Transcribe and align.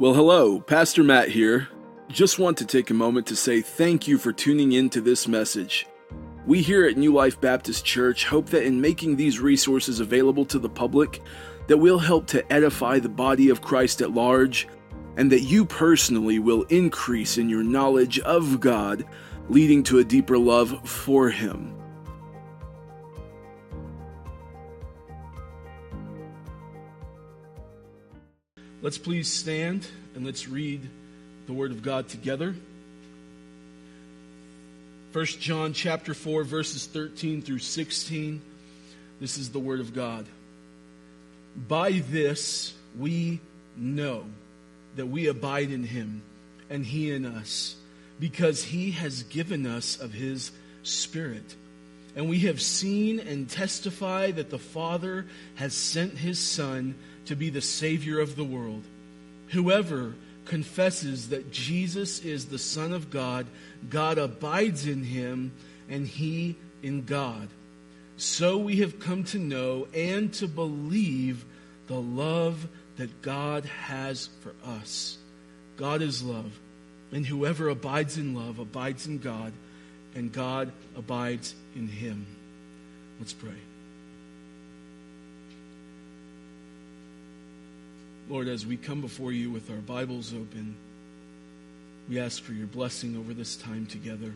Well, 0.00 0.14
hello, 0.14 0.60
Pastor 0.60 1.02
Matt 1.02 1.28
here. 1.28 1.66
Just 2.06 2.38
want 2.38 2.56
to 2.58 2.64
take 2.64 2.90
a 2.90 2.94
moment 2.94 3.26
to 3.26 3.34
say 3.34 3.60
thank 3.60 4.06
you 4.06 4.16
for 4.16 4.32
tuning 4.32 4.70
in 4.70 4.90
to 4.90 5.00
this 5.00 5.26
message. 5.26 5.88
We 6.46 6.62
here 6.62 6.86
at 6.86 6.96
New 6.96 7.12
Life 7.12 7.40
Baptist 7.40 7.84
Church 7.84 8.24
hope 8.24 8.46
that 8.50 8.62
in 8.62 8.80
making 8.80 9.16
these 9.16 9.40
resources 9.40 9.98
available 9.98 10.44
to 10.44 10.60
the 10.60 10.68
public, 10.68 11.20
that 11.66 11.78
we'll 11.78 11.98
help 11.98 12.28
to 12.28 12.52
edify 12.52 13.00
the 13.00 13.08
body 13.08 13.50
of 13.50 13.60
Christ 13.60 14.00
at 14.00 14.12
large, 14.12 14.68
and 15.16 15.32
that 15.32 15.40
you 15.40 15.64
personally 15.64 16.38
will 16.38 16.62
increase 16.68 17.36
in 17.36 17.48
your 17.48 17.64
knowledge 17.64 18.20
of 18.20 18.60
God, 18.60 19.04
leading 19.48 19.82
to 19.82 19.98
a 19.98 20.04
deeper 20.04 20.38
love 20.38 20.88
for 20.88 21.28
Him. 21.28 21.74
Let's 28.88 28.96
please 28.96 29.28
stand 29.28 29.86
and 30.14 30.24
let's 30.24 30.48
read 30.48 30.80
the 31.46 31.52
Word 31.52 31.72
of 31.72 31.82
God 31.82 32.08
together. 32.08 32.54
1 35.12 35.26
John 35.26 35.74
chapter 35.74 36.14
4 36.14 36.42
verses 36.42 36.86
13 36.86 37.42
through 37.42 37.58
16. 37.58 38.40
This 39.20 39.36
is 39.36 39.50
the 39.50 39.58
word 39.58 39.80
of 39.80 39.92
God. 39.92 40.24
By 41.54 42.02
this 42.10 42.72
we 42.98 43.40
know 43.76 44.24
that 44.96 45.04
we 45.04 45.26
abide 45.26 45.70
in 45.70 45.84
him 45.84 46.22
and 46.70 46.82
he 46.82 47.12
in 47.12 47.26
us 47.26 47.76
because 48.18 48.64
he 48.64 48.92
has 48.92 49.22
given 49.24 49.66
us 49.66 50.00
of 50.00 50.14
his 50.14 50.50
spirit. 50.82 51.56
And 52.16 52.26
we 52.26 52.38
have 52.40 52.62
seen 52.62 53.20
and 53.20 53.50
testify 53.50 54.30
that 54.30 54.48
the 54.48 54.58
Father 54.58 55.26
has 55.56 55.74
sent 55.74 56.14
his 56.14 56.38
son 56.38 56.94
to 57.28 57.36
be 57.36 57.50
the 57.50 57.60
savior 57.60 58.20
of 58.20 58.36
the 58.36 58.44
world. 58.44 58.82
Whoever 59.48 60.14
confesses 60.44 61.28
that 61.28 61.52
Jesus 61.52 62.20
is 62.20 62.46
the 62.46 62.58
Son 62.58 62.92
of 62.92 63.10
God, 63.10 63.46
God 63.88 64.18
abides 64.18 64.86
in 64.86 65.04
him, 65.04 65.52
and 65.88 66.06
he 66.06 66.56
in 66.82 67.04
God. 67.04 67.48
So 68.16 68.58
we 68.58 68.76
have 68.76 68.98
come 68.98 69.24
to 69.24 69.38
know 69.38 69.86
and 69.94 70.32
to 70.34 70.48
believe 70.48 71.44
the 71.86 72.00
love 72.00 72.66
that 72.96 73.22
God 73.22 73.64
has 73.64 74.28
for 74.40 74.54
us. 74.64 75.18
God 75.76 76.02
is 76.02 76.22
love, 76.22 76.58
and 77.12 77.24
whoever 77.24 77.68
abides 77.68 78.18
in 78.18 78.34
love 78.34 78.58
abides 78.58 79.06
in 79.06 79.18
God, 79.18 79.52
and 80.14 80.32
God 80.32 80.72
abides 80.96 81.54
in 81.76 81.88
him. 81.88 82.26
Let's 83.20 83.32
pray. 83.32 83.52
Lord, 88.28 88.46
as 88.48 88.66
we 88.66 88.76
come 88.76 89.00
before 89.00 89.32
you 89.32 89.50
with 89.50 89.70
our 89.70 89.78
Bibles 89.78 90.34
open, 90.34 90.76
we 92.10 92.20
ask 92.20 92.42
for 92.42 92.52
your 92.52 92.66
blessing 92.66 93.16
over 93.16 93.32
this 93.32 93.56
time 93.56 93.86
together. 93.86 94.34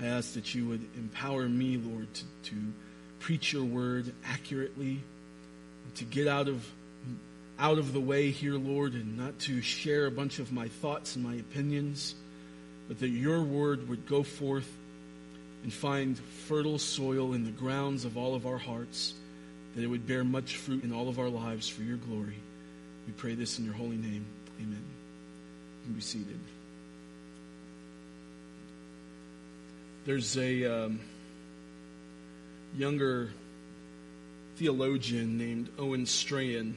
I 0.00 0.06
ask 0.06 0.34
that 0.34 0.52
you 0.52 0.66
would 0.66 0.84
empower 0.96 1.48
me, 1.48 1.76
Lord, 1.76 2.12
to, 2.12 2.24
to 2.50 2.56
preach 3.20 3.52
your 3.52 3.62
word 3.62 4.12
accurately, 4.24 5.00
to 5.94 6.04
get 6.04 6.26
out 6.26 6.48
of 6.48 6.66
out 7.56 7.78
of 7.78 7.92
the 7.92 8.00
way 8.00 8.32
here, 8.32 8.54
Lord, 8.54 8.94
and 8.94 9.16
not 9.16 9.38
to 9.40 9.62
share 9.62 10.06
a 10.06 10.10
bunch 10.10 10.40
of 10.40 10.52
my 10.52 10.66
thoughts 10.66 11.14
and 11.14 11.24
my 11.24 11.36
opinions, 11.36 12.16
but 12.88 12.98
that 12.98 13.08
your 13.08 13.42
word 13.42 13.88
would 13.88 14.06
go 14.06 14.24
forth 14.24 14.70
and 15.62 15.72
find 15.72 16.18
fertile 16.18 16.78
soil 16.78 17.32
in 17.32 17.44
the 17.44 17.50
grounds 17.52 18.04
of 18.04 18.18
all 18.18 18.34
of 18.34 18.44
our 18.44 18.58
hearts, 18.58 19.14
that 19.76 19.84
it 19.84 19.86
would 19.86 20.06
bear 20.06 20.24
much 20.24 20.56
fruit 20.56 20.82
in 20.82 20.92
all 20.92 21.08
of 21.08 21.20
our 21.20 21.30
lives 21.30 21.68
for 21.68 21.82
your 21.82 21.96
glory. 21.96 22.36
We 23.06 23.12
pray 23.12 23.34
this 23.34 23.58
in 23.58 23.64
your 23.64 23.74
holy 23.74 23.96
name. 23.96 24.26
Amen. 24.60 24.82
You 24.82 25.84
can 25.84 25.92
be 25.94 26.00
seated. 26.00 26.40
There's 30.04 30.36
a 30.36 30.64
um, 30.64 31.00
younger 32.76 33.30
theologian 34.56 35.38
named 35.38 35.68
Owen 35.78 36.06
Strachan. 36.06 36.76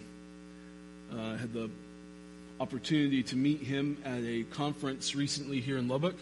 Uh, 1.11 1.37
had 1.37 1.53
the 1.53 1.69
opportunity 2.59 3.23
to 3.23 3.35
meet 3.35 3.61
him 3.61 3.97
at 4.05 4.21
a 4.23 4.43
conference 4.43 5.15
recently 5.15 5.59
here 5.59 5.77
in 5.77 5.87
Lubbock. 5.87 6.15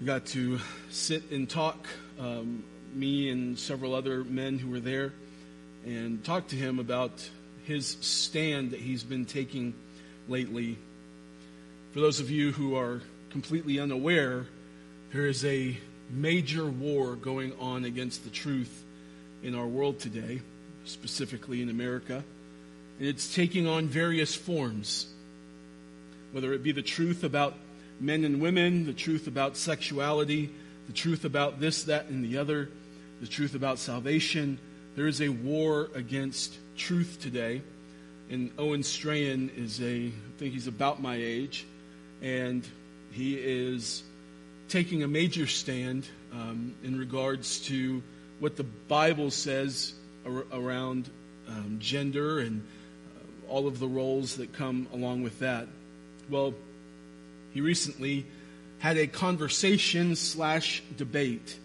We 0.00 0.06
got 0.06 0.26
to 0.26 0.58
sit 0.90 1.30
and 1.30 1.48
talk, 1.48 1.86
um, 2.18 2.64
me 2.92 3.30
and 3.30 3.58
several 3.58 3.94
other 3.94 4.24
men 4.24 4.58
who 4.58 4.70
were 4.70 4.80
there, 4.80 5.12
and 5.86 6.22
talk 6.22 6.48
to 6.48 6.56
him 6.56 6.78
about 6.78 7.30
his 7.68 7.98
stand 8.00 8.70
that 8.70 8.80
he's 8.80 9.04
been 9.04 9.26
taking 9.26 9.74
lately. 10.26 10.78
For 11.92 12.00
those 12.00 12.18
of 12.18 12.30
you 12.30 12.50
who 12.50 12.76
are 12.76 13.02
completely 13.28 13.78
unaware, 13.78 14.46
there 15.12 15.26
is 15.26 15.44
a 15.44 15.76
major 16.10 16.64
war 16.64 17.14
going 17.14 17.52
on 17.60 17.84
against 17.84 18.24
the 18.24 18.30
truth 18.30 18.84
in 19.42 19.54
our 19.54 19.66
world 19.66 19.98
today, 19.98 20.40
specifically 20.86 21.60
in 21.60 21.68
America. 21.68 22.24
And 22.98 23.06
it's 23.06 23.34
taking 23.34 23.66
on 23.66 23.86
various 23.86 24.34
forms, 24.34 25.06
whether 26.32 26.54
it 26.54 26.62
be 26.62 26.72
the 26.72 26.80
truth 26.80 27.22
about 27.22 27.54
men 28.00 28.24
and 28.24 28.40
women, 28.40 28.86
the 28.86 28.94
truth 28.94 29.26
about 29.26 29.58
sexuality, 29.58 30.50
the 30.86 30.94
truth 30.94 31.26
about 31.26 31.60
this, 31.60 31.84
that, 31.84 32.06
and 32.06 32.24
the 32.24 32.38
other, 32.38 32.70
the 33.20 33.26
truth 33.26 33.54
about 33.54 33.78
salvation. 33.78 34.58
There 34.96 35.06
is 35.06 35.20
a 35.20 35.28
war 35.28 35.90
against 35.94 36.56
truth 36.78 37.18
today. 37.20 37.60
And 38.30 38.50
Owen 38.58 38.82
Strachan 38.82 39.50
is 39.56 39.80
a, 39.80 40.06
I 40.06 40.12
think 40.38 40.54
he's 40.54 40.66
about 40.66 41.02
my 41.02 41.16
age, 41.16 41.66
and 42.22 42.66
he 43.10 43.34
is 43.34 44.02
taking 44.68 45.02
a 45.02 45.08
major 45.08 45.46
stand 45.46 46.06
um, 46.32 46.74
in 46.82 46.98
regards 46.98 47.60
to 47.60 48.02
what 48.38 48.56
the 48.56 48.64
Bible 48.64 49.30
says 49.30 49.94
ar- 50.26 50.44
around 50.52 51.10
um, 51.48 51.78
gender 51.80 52.40
and 52.40 52.66
uh, 53.16 53.50
all 53.50 53.66
of 53.66 53.78
the 53.78 53.88
roles 53.88 54.36
that 54.36 54.52
come 54.52 54.86
along 54.92 55.22
with 55.22 55.38
that. 55.40 55.66
Well, 56.28 56.54
he 57.52 57.62
recently 57.62 58.26
had 58.78 58.98
a 58.98 59.06
conversation 59.06 60.14
slash 60.14 60.82
debate 60.96 61.58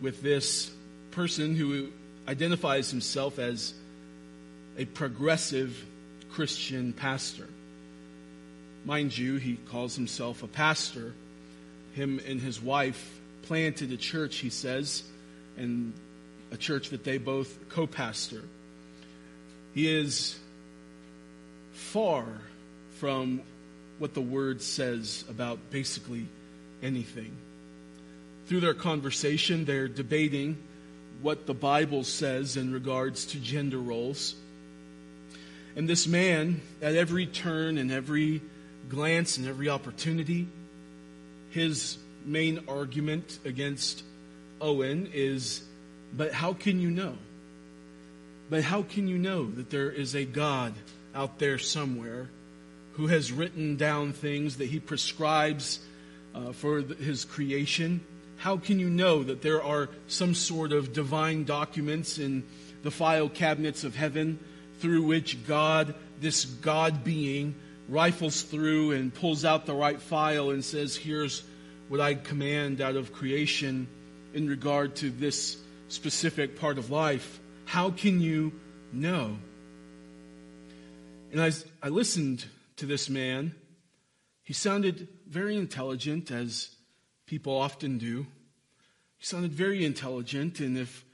with 0.00 0.22
this 0.22 0.70
person 1.10 1.54
who 1.54 1.90
identifies 2.26 2.90
himself 2.90 3.38
as 3.38 3.74
a 4.80 4.86
progressive 4.86 5.84
Christian 6.30 6.94
pastor. 6.94 7.46
Mind 8.86 9.16
you, 9.16 9.36
he 9.36 9.56
calls 9.68 9.94
himself 9.94 10.42
a 10.42 10.46
pastor. 10.46 11.12
Him 11.92 12.18
and 12.26 12.40
his 12.40 12.62
wife 12.62 13.20
planted 13.42 13.92
a 13.92 13.98
church, 13.98 14.36
he 14.36 14.48
says, 14.48 15.02
and 15.58 15.92
a 16.50 16.56
church 16.56 16.88
that 16.90 17.04
they 17.04 17.18
both 17.18 17.68
co 17.68 17.86
pastor. 17.86 18.42
He 19.74 19.86
is 19.86 20.38
far 21.72 22.24
from 23.00 23.42
what 23.98 24.14
the 24.14 24.22
word 24.22 24.62
says 24.62 25.26
about 25.28 25.58
basically 25.70 26.26
anything. 26.82 27.36
Through 28.46 28.60
their 28.60 28.72
conversation, 28.72 29.66
they're 29.66 29.88
debating 29.88 30.56
what 31.20 31.46
the 31.46 31.52
Bible 31.52 32.02
says 32.02 32.56
in 32.56 32.72
regards 32.72 33.26
to 33.26 33.38
gender 33.40 33.78
roles. 33.78 34.36
And 35.76 35.88
this 35.88 36.06
man, 36.06 36.60
at 36.82 36.96
every 36.96 37.26
turn 37.26 37.78
and 37.78 37.92
every 37.92 38.42
glance 38.88 39.36
and 39.36 39.46
every 39.46 39.68
opportunity, 39.68 40.48
his 41.50 41.98
main 42.24 42.64
argument 42.68 43.38
against 43.44 44.02
Owen 44.60 45.10
is 45.12 45.62
but 46.12 46.32
how 46.32 46.52
can 46.52 46.80
you 46.80 46.90
know? 46.90 47.16
But 48.48 48.64
how 48.64 48.82
can 48.82 49.06
you 49.06 49.18
know 49.18 49.48
that 49.50 49.70
there 49.70 49.90
is 49.90 50.14
a 50.14 50.24
God 50.24 50.74
out 51.14 51.38
there 51.38 51.58
somewhere 51.58 52.28
who 52.94 53.06
has 53.06 53.30
written 53.30 53.76
down 53.76 54.12
things 54.12 54.56
that 54.56 54.66
he 54.66 54.80
prescribes 54.80 55.80
uh, 56.34 56.52
for 56.52 56.82
the, 56.82 56.96
his 56.96 57.24
creation? 57.24 58.00
How 58.38 58.56
can 58.56 58.80
you 58.80 58.90
know 58.90 59.22
that 59.22 59.42
there 59.42 59.62
are 59.62 59.88
some 60.08 60.34
sort 60.34 60.72
of 60.72 60.92
divine 60.92 61.44
documents 61.44 62.18
in 62.18 62.42
the 62.82 62.90
file 62.90 63.28
cabinets 63.28 63.84
of 63.84 63.94
heaven 63.94 64.38
through 64.80 65.02
which 65.02 65.46
God, 65.46 65.94
this 66.20 66.44
God 66.44 67.04
being, 67.04 67.54
rifles 67.88 68.42
through 68.42 68.92
and 68.92 69.12
pulls 69.12 69.44
out 69.44 69.66
the 69.66 69.74
right 69.74 70.00
file 70.00 70.50
and 70.50 70.64
says, 70.64 70.96
Here's 70.96 71.42
what 71.88 72.00
I 72.00 72.14
command 72.14 72.80
out 72.80 72.96
of 72.96 73.12
creation 73.12 73.88
in 74.32 74.48
regard 74.48 74.96
to 74.96 75.10
this 75.10 75.56
specific 75.88 76.58
part 76.58 76.78
of 76.78 76.90
life. 76.90 77.40
How 77.64 77.90
can 77.90 78.20
you 78.20 78.52
know? 78.92 79.36
And 81.32 81.40
as 81.40 81.64
I 81.82 81.88
listened 81.88 82.44
to 82.76 82.86
this 82.86 83.08
man, 83.08 83.54
he 84.42 84.52
sounded 84.52 85.08
very 85.28 85.56
intelligent, 85.56 86.30
as 86.30 86.74
people 87.26 87.56
often 87.56 87.98
do. 87.98 88.26
He 89.18 89.24
sounded 89.24 89.52
very 89.52 89.84
intelligent, 89.84 90.60
and 90.60 90.76
if 90.76 91.04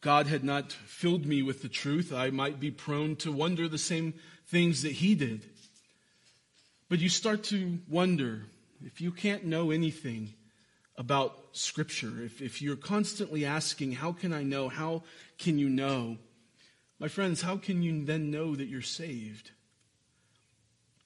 God 0.00 0.26
had 0.26 0.44
not 0.44 0.72
filled 0.72 1.26
me 1.26 1.42
with 1.42 1.62
the 1.62 1.68
truth, 1.68 2.12
I 2.12 2.30
might 2.30 2.60
be 2.60 2.70
prone 2.70 3.16
to 3.16 3.32
wonder 3.32 3.68
the 3.68 3.78
same 3.78 4.14
things 4.46 4.82
that 4.82 4.92
he 4.92 5.14
did. 5.14 5.44
But 6.88 7.00
you 7.00 7.08
start 7.08 7.42
to 7.44 7.78
wonder 7.88 8.44
if 8.84 9.00
you 9.00 9.10
can't 9.10 9.44
know 9.44 9.70
anything 9.70 10.34
about 10.96 11.36
Scripture, 11.52 12.22
if, 12.22 12.40
if 12.40 12.62
you're 12.62 12.76
constantly 12.76 13.44
asking, 13.44 13.92
How 13.92 14.12
can 14.12 14.32
I 14.32 14.42
know? 14.42 14.68
How 14.68 15.02
can 15.38 15.58
you 15.58 15.68
know? 15.68 16.18
My 16.98 17.08
friends, 17.08 17.42
how 17.42 17.56
can 17.56 17.82
you 17.82 18.04
then 18.04 18.30
know 18.30 18.54
that 18.54 18.68
you're 18.68 18.82
saved? 18.82 19.50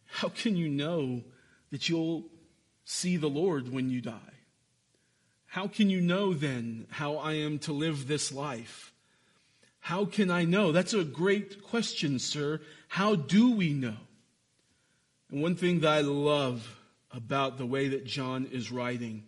How 0.06 0.28
can 0.28 0.56
you 0.56 0.68
know 0.68 1.22
that 1.70 1.88
you'll 1.88 2.26
see 2.84 3.16
the 3.16 3.28
Lord 3.28 3.72
when 3.72 3.90
you 3.90 4.00
die? 4.00 4.29
How 5.50 5.66
can 5.66 5.90
you 5.90 6.00
know 6.00 6.32
then 6.32 6.86
how 6.90 7.16
I 7.16 7.32
am 7.32 7.58
to 7.60 7.72
live 7.72 8.06
this 8.06 8.30
life? 8.30 8.92
How 9.80 10.04
can 10.04 10.30
I 10.30 10.44
know? 10.44 10.70
That's 10.70 10.94
a 10.94 11.02
great 11.02 11.64
question, 11.64 12.20
sir. 12.20 12.60
How 12.86 13.16
do 13.16 13.50
we 13.50 13.72
know? 13.72 13.96
And 15.28 15.42
one 15.42 15.56
thing 15.56 15.80
that 15.80 15.90
I 15.90 16.02
love 16.02 16.78
about 17.10 17.58
the 17.58 17.66
way 17.66 17.88
that 17.88 18.06
John 18.06 18.46
is 18.52 18.70
writing 18.70 19.24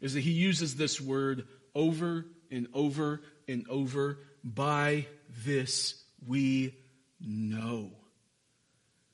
is 0.00 0.14
that 0.14 0.20
he 0.20 0.30
uses 0.30 0.76
this 0.76 0.98
word 0.98 1.46
over 1.74 2.24
and 2.50 2.66
over 2.72 3.20
and 3.46 3.66
over. 3.68 4.20
By 4.42 5.06
this 5.44 6.02
we 6.26 6.74
know. 7.20 7.90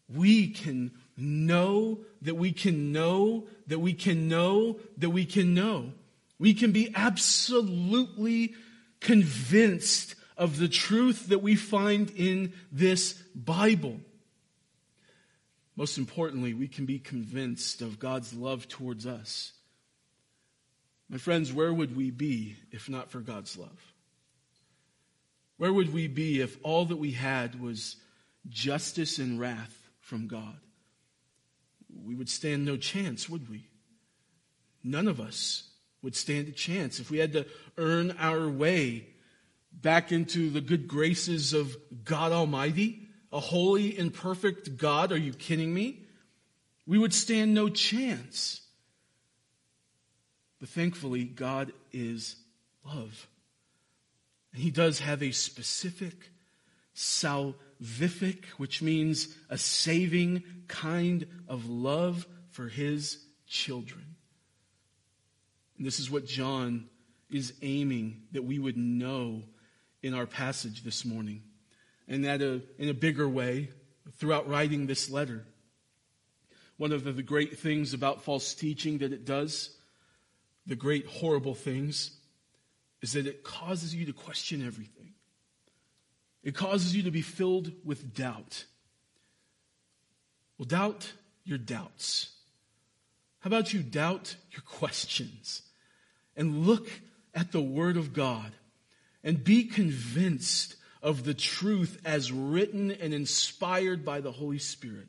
We 0.09 0.51
can 0.51 0.93
know 1.17 1.99
that 2.23 2.37
we 2.37 2.53
can 2.53 2.93
know 2.93 3.49
that 3.67 3.81
we 3.81 3.93
can 3.93 4.29
know 4.29 4.79
that 4.99 5.11
we 5.11 5.25
can 5.25 5.53
know. 5.53 5.95
We 6.39 6.55
can 6.55 6.73
be 6.73 6.93
absolutely 6.95 8.55
convinced 9.01 10.15
of 10.37 10.59
the 10.59 10.69
truth 10.69 11.29
that 11.29 11.43
we 11.43 11.57
find 11.57 12.11
in 12.11 12.53
this 12.71 13.15
Bible. 13.35 14.01
Most 15.75 15.99
importantly, 15.99 16.55
we 16.55 16.69
can 16.69 16.87
be 16.87 16.99
convinced 16.99 17.83
of 17.83 17.99
God's 17.99 18.33
love 18.35 18.69
towards 18.69 19.07
us. 19.07 19.53
My 21.09 21.19
friends, 21.19 21.53
where 21.53 21.73
would 21.73 21.97
we 21.97 22.11
be 22.11 22.57
if 22.71 22.89
not 22.89 23.11
for 23.11 23.21
God's 23.21 23.57
love? 23.57 23.95
Where 25.57 25.73
would 25.73 25.93
we 25.93 26.07
be 26.07 26.41
if 26.41 26.57
all 26.63 26.85
that 26.87 26.97
we 26.97 27.13
had 27.13 27.61
was 27.61 27.97
justice 28.49 29.19
and 29.19 29.41
wrath 29.41 29.89
from 30.01 30.29
God? 30.29 30.59
We 32.05 32.15
would 32.15 32.29
stand 32.29 32.65
no 32.65 32.77
chance, 32.77 33.29
would 33.29 33.49
we? 33.51 33.67
None 34.85 35.09
of 35.09 35.21
us 35.21 35.68
would 36.03 36.15
stand 36.15 36.49
a 36.49 36.53
chance 36.53 37.01
if 37.01 37.11
we 37.11 37.19
had 37.19 37.33
to 37.33 37.47
earn 37.77 38.15
our 38.19 38.49
way 38.49 39.07
back 39.73 40.13
into 40.13 40.51
the 40.51 40.61
good 40.61 40.89
graces 40.89 41.53
of 41.53 41.77
God 42.05 42.33
Almighty, 42.33 43.09
a 43.33 43.41
holy 43.41 43.99
and 43.99 44.13
perfect 44.13 44.77
God. 44.77 45.13
Are 45.13 45.19
you 45.19 45.33
kidding 45.33 45.73
me? 45.73 46.03
We 46.87 46.99
would 46.99 47.13
stand 47.13 47.55
no 47.55 47.69
chance. 47.69 48.63
But 50.61 50.69
thankfully, 50.71 51.25
God 51.25 51.73
is 51.93 52.37
love. 52.85 53.29
And 54.53 54.63
He 54.63 54.71
does 54.71 55.01
have 55.01 55.23
a 55.23 55.31
specific, 55.33 56.31
salvific, 56.97 58.45
which 58.57 58.83
means 58.83 59.37
a 59.51 59.59
saving 59.59 60.43
kind 60.67 61.27
of 61.47 61.69
love 61.69 62.27
for 62.51 62.69
His 62.69 63.19
children. 63.47 64.08
And 65.79 65.87
this 65.87 66.01
is 66.01 66.11
what 66.11 66.27
John 66.27 66.89
is 67.31 67.55
aiming 67.63 68.23
that 68.33 68.43
we 68.43 68.59
would 68.59 68.77
know 68.77 69.45
in 70.03 70.13
our 70.13 70.27
passage 70.27 70.83
this 70.83 71.05
morning. 71.05 71.43
And 72.09 72.25
that 72.25 72.43
a, 72.43 72.63
in 72.79 72.89
a 72.89 72.95
bigger 72.95 73.29
way, 73.29 73.71
throughout 74.17 74.49
writing 74.49 74.87
this 74.87 75.09
letter. 75.09 75.45
One 76.77 76.93
of 76.93 77.05
the 77.05 77.23
great 77.23 77.59
things 77.59 77.95
about 77.95 78.23
false 78.23 78.55
teaching 78.55 78.99
that 78.99 79.13
it 79.13 79.25
does, 79.25 79.77
the 80.67 80.77
great 80.77 81.07
horrible 81.07 81.55
things, 81.55 82.13
is 83.01 83.13
that 83.13 83.27
it 83.27 83.45
causes 83.45 83.95
you 83.95 84.07
to 84.07 84.13
question 84.13 84.67
everything. 84.67 85.15
It 86.43 86.55
causes 86.55 86.97
you 86.97 87.05
to 87.05 87.11
be 87.11 87.23
filled 87.23 87.73
with 87.85 88.15
doubt. 88.15 88.65
Well, 90.57 90.67
doubt 90.67 91.13
your 91.45 91.59
doubts. 91.59 92.31
How 93.41 93.49
about 93.49 93.73
you 93.73 93.83
doubt 93.83 94.35
your 94.51 94.63
questions 94.67 95.63
and 96.39 96.67
look 96.67 96.89
at 97.35 97.53
the 97.53 97.61
Word 97.61 97.99
of 97.99 98.15
God 98.15 98.53
and 99.23 99.45
be 99.45 99.65
convinced 99.65 100.77
of 101.03 101.25
the 101.25 101.35
truth 101.35 102.01
as 102.05 102.33
written 102.33 102.91
and 102.91 103.13
inspired 103.13 104.05
by 104.05 104.21
the 104.21 104.33
Holy 104.33 104.59
Spirit. 104.59 105.09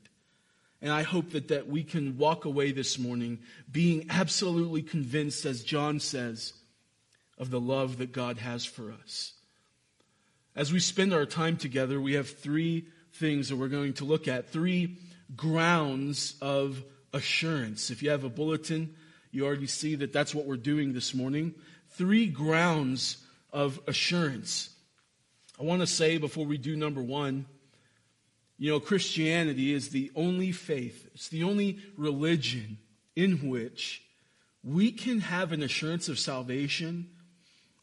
And 0.81 0.92
I 0.92 1.04
hope 1.04 1.31
that, 1.31 1.50
that 1.50 1.68
we 1.68 1.84
can 1.84 2.18
walk 2.18 2.46
away 2.46 2.72
this 2.72 2.98
morning 2.98 3.40
being 3.72 4.08
absolutely 4.10 4.81
convinced, 4.81 5.46
as 5.46 5.64
John 5.64 6.00
says, 6.00 6.54
of 7.38 7.52
the 7.52 7.60
love 7.60 7.98
that 8.00 8.12
God 8.12 8.38
has 8.40 8.66
for 8.66 8.92
us. 8.92 9.34
As 10.56 10.74
we 10.74 10.80
spend 10.80 11.14
our 11.14 11.26
time 11.26 11.58
together, 11.58 12.02
we 12.02 12.14
have 12.14 12.30
three 12.30 12.88
things 13.14 13.50
that 13.50 13.58
we're 13.58 13.68
going 13.68 13.94
to 13.94 14.06
look 14.06 14.28
at, 14.28 14.50
three 14.50 14.98
grounds 15.36 16.36
of 16.42 16.84
assurance. 17.14 17.92
If 17.92 18.02
you 18.02 18.10
have 18.10 18.24
a 18.24 18.30
bulletin, 18.30 18.96
you 19.31 19.46
already 19.46 19.68
see 19.68 19.96
that 19.96 20.14
that's 20.14 20.34
what 20.34 20.46
we're 20.46 20.58
doing 20.58 20.94
this 20.94 21.14
morning. 21.14 21.54
Three 21.90 22.28
grounds 22.28 23.18
of 23.52 23.80
assurance. 23.88 24.70
I 25.60 25.64
want 25.64 25.81
to 25.81 25.88
say 25.88 26.18
before 26.18 26.46
we 26.46 26.58
do 26.58 26.76
number 26.76 27.02
one, 27.02 27.46
you 28.58 28.72
know, 28.72 28.80
Christianity 28.80 29.74
is 29.74 29.90
the 29.90 30.12
only 30.16 30.52
faith, 30.52 31.10
it's 31.14 31.30
the 31.30 31.44
only 31.44 31.80
religion 31.98 32.78
in 33.16 33.50
which 33.50 34.04
we 34.64 34.92
can 34.92 35.22
have 35.22 35.52
an 35.52 35.64
assurance 35.64 36.10
of 36.10 36.20
salvation. 36.20 37.10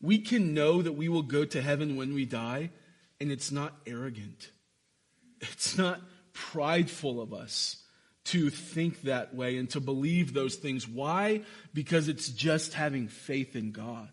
We 0.02 0.18
can 0.18 0.52
know 0.52 0.82
that 0.82 0.92
we 0.92 1.08
will 1.08 1.22
go 1.22 1.46
to 1.46 1.62
heaven 1.62 1.96
when 1.96 2.12
we 2.12 2.26
die, 2.26 2.70
and 3.18 3.32
it's 3.32 3.50
not 3.50 3.72
arrogant. 3.86 4.50
It's 5.40 5.78
not 5.78 6.00
prideful 6.34 7.20
of 7.20 7.32
us 7.32 7.82
to 8.26 8.50
think 8.50 9.02
that 9.02 9.34
way 9.34 9.56
and 9.56 9.70
to 9.70 9.80
believe 9.80 10.32
those 10.32 10.56
things. 10.56 10.86
Why? 10.88 11.42
Because 11.72 12.08
it's 12.08 12.28
just 12.28 12.74
having 12.74 13.08
faith 13.08 13.54
in 13.54 13.72
God. 13.72 14.08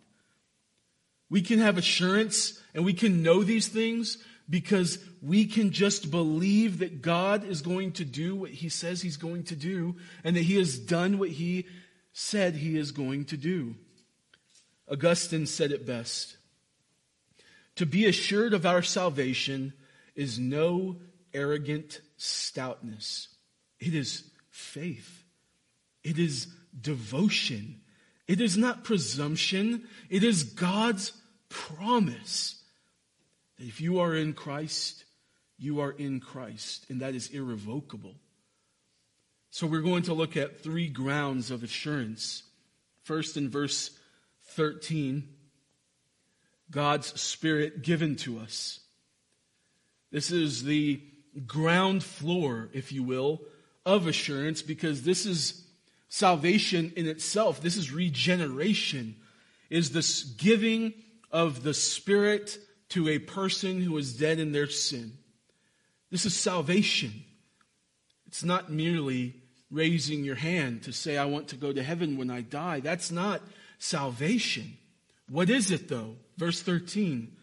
We 1.29 1.41
can 1.41 1.59
have 1.59 1.77
assurance 1.77 2.59
and 2.75 2.85
we 2.85 2.93
can 2.93 3.23
know 3.23 3.43
these 3.43 3.67
things 3.67 4.19
because 4.49 4.99
we 5.21 5.45
can 5.45 5.71
just 5.71 6.11
believe 6.11 6.79
that 6.79 7.01
God 7.01 7.43
is 7.43 7.61
going 7.61 7.93
to 7.93 8.05
do 8.05 8.35
what 8.35 8.51
he 8.51 8.69
says 8.69 9.01
he's 9.01 9.17
going 9.17 9.43
to 9.45 9.55
do 9.55 9.95
and 10.23 10.35
that 10.35 10.43
he 10.43 10.57
has 10.57 10.77
done 10.77 11.17
what 11.17 11.29
he 11.29 11.65
said 12.11 12.55
he 12.55 12.77
is 12.77 12.91
going 12.91 13.25
to 13.25 13.37
do. 13.37 13.75
Augustine 14.91 15.47
said 15.47 15.71
it 15.71 15.87
best. 15.87 16.37
To 17.77 17.85
be 17.87 18.05
assured 18.05 18.53
of 18.53 18.65
our 18.65 18.83
salvation 18.83 19.73
is 20.15 20.37
no 20.37 20.97
arrogant 21.33 22.01
stoutness. 22.17 23.29
It 23.83 23.93
is 23.93 24.23
faith. 24.49 25.25
It 26.03 26.17
is 26.17 26.47
devotion. 26.79 27.81
It 28.29 28.39
is 28.39 28.57
not 28.57 28.85
presumption. 28.85 29.83
It 30.09 30.23
is 30.23 30.43
God's 30.43 31.11
promise 31.49 32.61
that 33.57 33.67
if 33.67 33.81
you 33.81 33.99
are 33.99 34.15
in 34.15 34.33
Christ, 34.33 35.03
you 35.57 35.81
are 35.81 35.91
in 35.91 36.21
Christ, 36.21 36.85
and 36.89 37.01
that 37.01 37.13
is 37.13 37.29
irrevocable. 37.29 38.15
So 39.51 39.67
we're 39.67 39.81
going 39.81 40.03
to 40.03 40.13
look 40.13 40.37
at 40.37 40.63
three 40.63 40.87
grounds 40.87 41.51
of 41.51 41.61
assurance. 41.61 42.43
First, 43.03 43.35
in 43.35 43.49
verse 43.49 43.91
13, 44.51 45.27
God's 46.71 47.19
Spirit 47.19 47.81
given 47.81 48.15
to 48.17 48.39
us. 48.39 48.79
This 50.09 50.31
is 50.31 50.63
the 50.63 51.01
ground 51.45 52.01
floor, 52.01 52.69
if 52.71 52.93
you 52.93 53.03
will, 53.03 53.41
of 53.85 54.07
assurance 54.07 54.61
because 54.61 55.03
this 55.03 55.25
is 55.25 55.65
salvation 56.09 56.93
in 56.95 57.07
itself. 57.07 57.61
This 57.61 57.75
is 57.75 57.91
regeneration, 57.91 59.15
is 59.69 59.91
this 59.91 60.23
giving 60.23 60.93
of 61.31 61.63
the 61.63 61.73
Spirit 61.73 62.57
to 62.89 63.09
a 63.09 63.19
person 63.19 63.81
who 63.81 63.97
is 63.97 64.13
dead 64.13 64.39
in 64.39 64.51
their 64.51 64.67
sin. 64.67 65.13
This 66.11 66.25
is 66.25 66.35
salvation. 66.35 67.23
It's 68.27 68.43
not 68.43 68.71
merely 68.71 69.41
raising 69.71 70.23
your 70.23 70.35
hand 70.35 70.83
to 70.83 70.93
say, 70.93 71.17
I 71.17 71.25
want 71.25 71.47
to 71.49 71.55
go 71.55 71.73
to 71.73 71.81
heaven 71.81 72.17
when 72.17 72.29
I 72.29 72.41
die. 72.41 72.79
That's 72.79 73.11
not 73.11 73.41
salvation. 73.79 74.77
What 75.27 75.49
is 75.49 75.71
it 75.71 75.87
though? 75.89 76.17
Verse 76.37 76.61
13. 76.61 77.35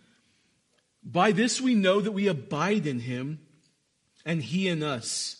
By 1.02 1.32
this 1.32 1.60
we 1.60 1.74
know 1.74 2.00
that 2.00 2.12
we 2.12 2.28
abide 2.28 2.86
in 2.86 3.00
him 3.00 3.40
and 4.24 4.42
he 4.42 4.68
in 4.68 4.82
us. 4.82 5.39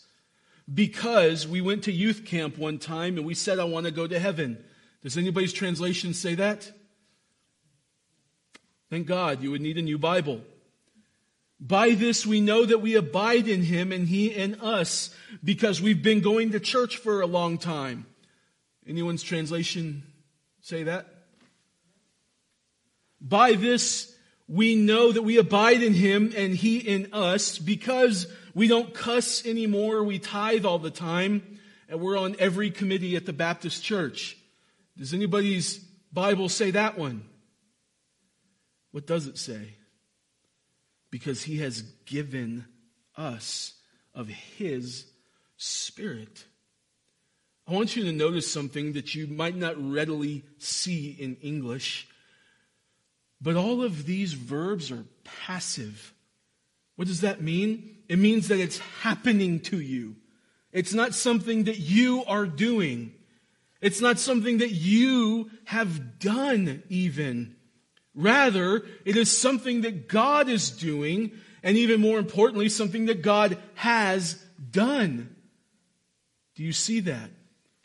Because 0.73 1.47
we 1.47 1.59
went 1.61 1.83
to 1.83 1.91
youth 1.91 2.25
camp 2.25 2.57
one 2.57 2.77
time 2.77 3.17
and 3.17 3.25
we 3.25 3.33
said, 3.33 3.59
I 3.59 3.63
want 3.65 3.85
to 3.87 3.91
go 3.91 4.07
to 4.07 4.19
heaven. 4.19 4.63
Does 5.03 5.17
anybody's 5.17 5.53
translation 5.53 6.13
say 6.13 6.35
that? 6.35 6.71
Thank 8.89 9.07
God 9.07 9.41
you 9.41 9.51
would 9.51 9.61
need 9.61 9.77
a 9.77 9.81
new 9.81 9.97
Bible. 9.97 10.41
By 11.59 11.91
this 11.91 12.25
we 12.25 12.41
know 12.41 12.65
that 12.65 12.79
we 12.79 12.95
abide 12.95 13.47
in 13.47 13.63
him 13.63 13.91
and 13.91 14.07
he 14.07 14.27
in 14.27 14.55
us 14.55 15.15
because 15.43 15.81
we've 15.81 16.01
been 16.01 16.21
going 16.21 16.51
to 16.51 16.59
church 16.59 16.97
for 16.97 17.21
a 17.21 17.27
long 17.27 17.57
time. 17.57 18.05
Anyone's 18.87 19.23
translation 19.23 20.03
say 20.61 20.83
that? 20.83 21.07
By 23.21 23.53
this 23.53 24.15
we 24.47 24.75
know 24.75 25.11
that 25.11 25.21
we 25.21 25.37
abide 25.37 25.83
in 25.83 25.93
him 25.93 26.33
and 26.35 26.55
he 26.55 26.77
in 26.79 27.13
us 27.13 27.59
because 27.59 28.27
we 28.53 28.67
don't 28.67 28.93
cuss 28.93 29.45
anymore, 29.45 30.03
we 30.03 30.19
tithe 30.19 30.65
all 30.65 30.79
the 30.79 30.91
time, 30.91 31.59
and 31.89 31.99
we're 31.99 32.17
on 32.17 32.35
every 32.39 32.71
committee 32.71 33.15
at 33.15 33.25
the 33.25 33.33
Baptist 33.33 33.83
church. 33.83 34.37
Does 34.97 35.13
anybody's 35.13 35.77
Bible 36.11 36.49
say 36.49 36.71
that 36.71 36.97
one? 36.97 37.23
What 38.91 39.07
does 39.07 39.27
it 39.27 39.37
say? 39.37 39.75
Because 41.09 41.43
he 41.43 41.59
has 41.59 41.81
given 42.05 42.65
us 43.15 43.73
of 44.13 44.27
his 44.27 45.05
spirit. 45.57 46.45
I 47.67 47.73
want 47.73 47.95
you 47.95 48.03
to 48.05 48.11
notice 48.11 48.51
something 48.51 48.93
that 48.93 49.15
you 49.15 49.27
might 49.27 49.55
not 49.55 49.75
readily 49.77 50.43
see 50.57 51.11
in 51.11 51.37
English. 51.37 52.07
But 53.39 53.55
all 53.55 53.81
of 53.83 54.05
these 54.05 54.33
verbs 54.33 54.91
are 54.91 55.05
passive. 55.23 56.13
What 56.95 57.07
does 57.07 57.21
that 57.21 57.41
mean? 57.41 57.97
It 58.11 58.19
means 58.19 58.49
that 58.49 58.59
it's 58.59 58.79
happening 59.03 59.61
to 59.61 59.79
you. 59.79 60.17
It's 60.73 60.93
not 60.93 61.15
something 61.15 61.63
that 61.63 61.79
you 61.79 62.25
are 62.25 62.45
doing. 62.45 63.13
It's 63.79 64.01
not 64.01 64.19
something 64.19 64.57
that 64.57 64.71
you 64.71 65.49
have 65.63 66.19
done, 66.19 66.83
even. 66.89 67.55
Rather, 68.13 68.83
it 69.05 69.15
is 69.15 69.35
something 69.35 69.83
that 69.83 70.09
God 70.09 70.49
is 70.49 70.71
doing, 70.71 71.31
and 71.63 71.77
even 71.77 72.01
more 72.01 72.19
importantly, 72.19 72.67
something 72.67 73.05
that 73.05 73.21
God 73.21 73.57
has 73.75 74.33
done. 74.71 75.33
Do 76.55 76.63
you 76.63 76.73
see 76.73 76.99
that? 76.99 77.29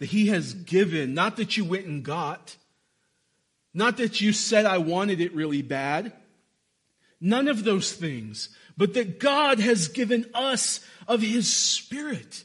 That 0.01 0.07
He 0.07 0.27
has 0.27 0.55
given, 0.55 1.15
not 1.15 1.37
that 1.37 1.57
you 1.57 1.65
went 1.65 1.87
and 1.87 2.03
got, 2.03 2.57
not 3.73 3.99
that 3.99 4.21
you 4.21 4.33
said, 4.33 4.67
I 4.67 4.79
wanted 4.79 5.21
it 5.21 5.37
really 5.37 5.63
bad. 5.63 6.13
None 7.21 7.47
of 7.47 7.63
those 7.63 7.93
things, 7.93 8.49
but 8.77 8.95
that 8.95 9.19
God 9.19 9.59
has 9.59 9.89
given 9.89 10.27
us 10.35 10.81
of 11.09 11.23
His 11.23 11.53
Spirit. 11.53 12.45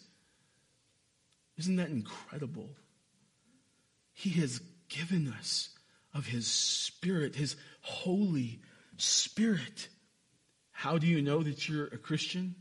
Isn't 1.58 1.76
that 1.76 1.90
incredible? 1.90 2.70
He 4.14 4.32
has 4.42 4.62
given 4.90 5.34
us 5.38 5.70
of 6.14 6.28
His 6.28 6.48
Spirit, 6.48 7.36
His 7.36 7.56
Holy 7.82 8.62
Spirit. 8.98 9.90
How 10.72 10.98
do 10.98 11.08
you 11.08 11.22
know 11.22 11.44
that 11.44 11.68
you're 11.68 11.88
a 11.88 11.98
Christian? 11.98 12.56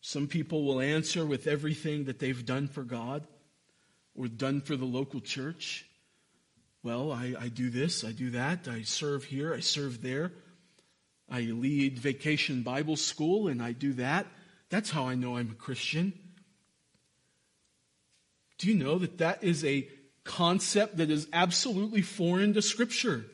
Some 0.00 0.28
people 0.28 0.64
will 0.64 0.80
answer 0.80 1.26
with 1.26 1.46
everything 1.46 2.04
that 2.04 2.18
they've 2.18 2.44
done 2.44 2.68
for 2.68 2.82
God 2.82 3.26
or 4.14 4.28
done 4.28 4.60
for 4.60 4.76
the 4.76 4.84
local 4.84 5.20
church. 5.20 5.86
Well, 6.82 7.12
I, 7.12 7.34
I 7.38 7.48
do 7.48 7.68
this, 7.68 8.04
I 8.04 8.12
do 8.12 8.30
that, 8.30 8.66
I 8.66 8.82
serve 8.82 9.24
here, 9.24 9.52
I 9.52 9.60
serve 9.60 10.00
there. 10.00 10.32
I 11.30 11.42
lead 11.42 11.98
vacation 11.98 12.62
Bible 12.62 12.96
school 12.96 13.48
and 13.48 13.62
I 13.62 13.72
do 13.72 13.92
that. 13.94 14.26
That's 14.68 14.90
how 14.90 15.06
I 15.06 15.14
know 15.14 15.36
I'm 15.36 15.50
a 15.50 15.54
Christian. 15.54 16.12
Do 18.58 18.68
you 18.68 18.74
know 18.74 18.98
that 18.98 19.18
that 19.18 19.42
is 19.42 19.64
a 19.64 19.88
concept 20.24 20.98
that 20.98 21.10
is 21.10 21.28
absolutely 21.32 22.02
foreign 22.02 22.54
to 22.54 22.62
Scripture. 22.62 23.24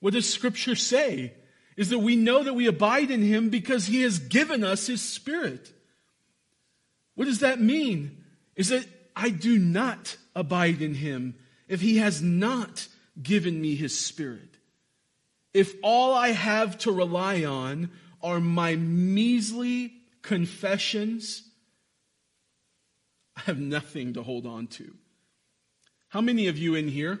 What 0.00 0.14
does 0.14 0.32
Scripture 0.32 0.76
say? 0.76 1.34
Is 1.76 1.90
that 1.90 1.98
we 1.98 2.16
know 2.16 2.42
that 2.42 2.54
we 2.54 2.66
abide 2.66 3.10
in 3.10 3.22
Him 3.22 3.50
because 3.50 3.86
He 3.86 4.02
has 4.02 4.18
given 4.18 4.64
us 4.64 4.86
His 4.86 5.02
Spirit. 5.02 5.72
What 7.14 7.26
does 7.26 7.40
that 7.40 7.60
mean? 7.60 8.24
Is 8.56 8.68
that 8.68 8.86
I 9.14 9.30
do 9.30 9.58
not 9.58 10.16
abide 10.34 10.80
in 10.80 10.94
Him 10.94 11.34
if 11.68 11.80
He 11.80 11.98
has 11.98 12.22
not 12.22 12.88
given 13.22 13.60
me 13.60 13.74
His 13.74 13.98
Spirit. 13.98 14.49
If 15.52 15.74
all 15.82 16.14
I 16.14 16.28
have 16.28 16.78
to 16.78 16.92
rely 16.92 17.44
on 17.44 17.90
are 18.22 18.40
my 18.40 18.76
measly 18.76 19.92
confessions, 20.22 21.42
I 23.36 23.40
have 23.42 23.58
nothing 23.58 24.14
to 24.14 24.22
hold 24.22 24.46
on 24.46 24.68
to. 24.68 24.94
How 26.08 26.20
many 26.20 26.48
of 26.48 26.58
you 26.58 26.74
in 26.74 26.88
here? 26.88 27.20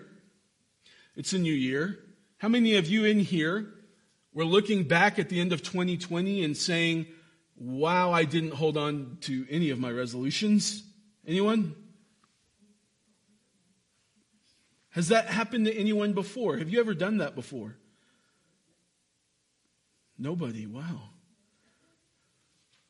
It's 1.16 1.32
a 1.32 1.38
new 1.38 1.52
year. 1.52 1.98
How 2.38 2.48
many 2.48 2.76
of 2.76 2.88
you 2.88 3.04
in 3.04 3.20
here 3.20 3.68
were 4.32 4.44
looking 4.44 4.84
back 4.84 5.18
at 5.18 5.28
the 5.28 5.40
end 5.40 5.52
of 5.52 5.62
2020 5.62 6.44
and 6.44 6.56
saying, 6.56 7.06
wow, 7.56 8.12
I 8.12 8.24
didn't 8.24 8.54
hold 8.54 8.76
on 8.76 9.18
to 9.22 9.46
any 9.50 9.70
of 9.70 9.78
my 9.78 9.90
resolutions? 9.90 10.82
Anyone? 11.26 11.74
Has 14.90 15.08
that 15.08 15.26
happened 15.26 15.66
to 15.66 15.74
anyone 15.74 16.12
before? 16.12 16.56
Have 16.56 16.70
you 16.70 16.80
ever 16.80 16.94
done 16.94 17.18
that 17.18 17.34
before? 17.34 17.76
Nobody. 20.20 20.66
Wow. 20.66 21.00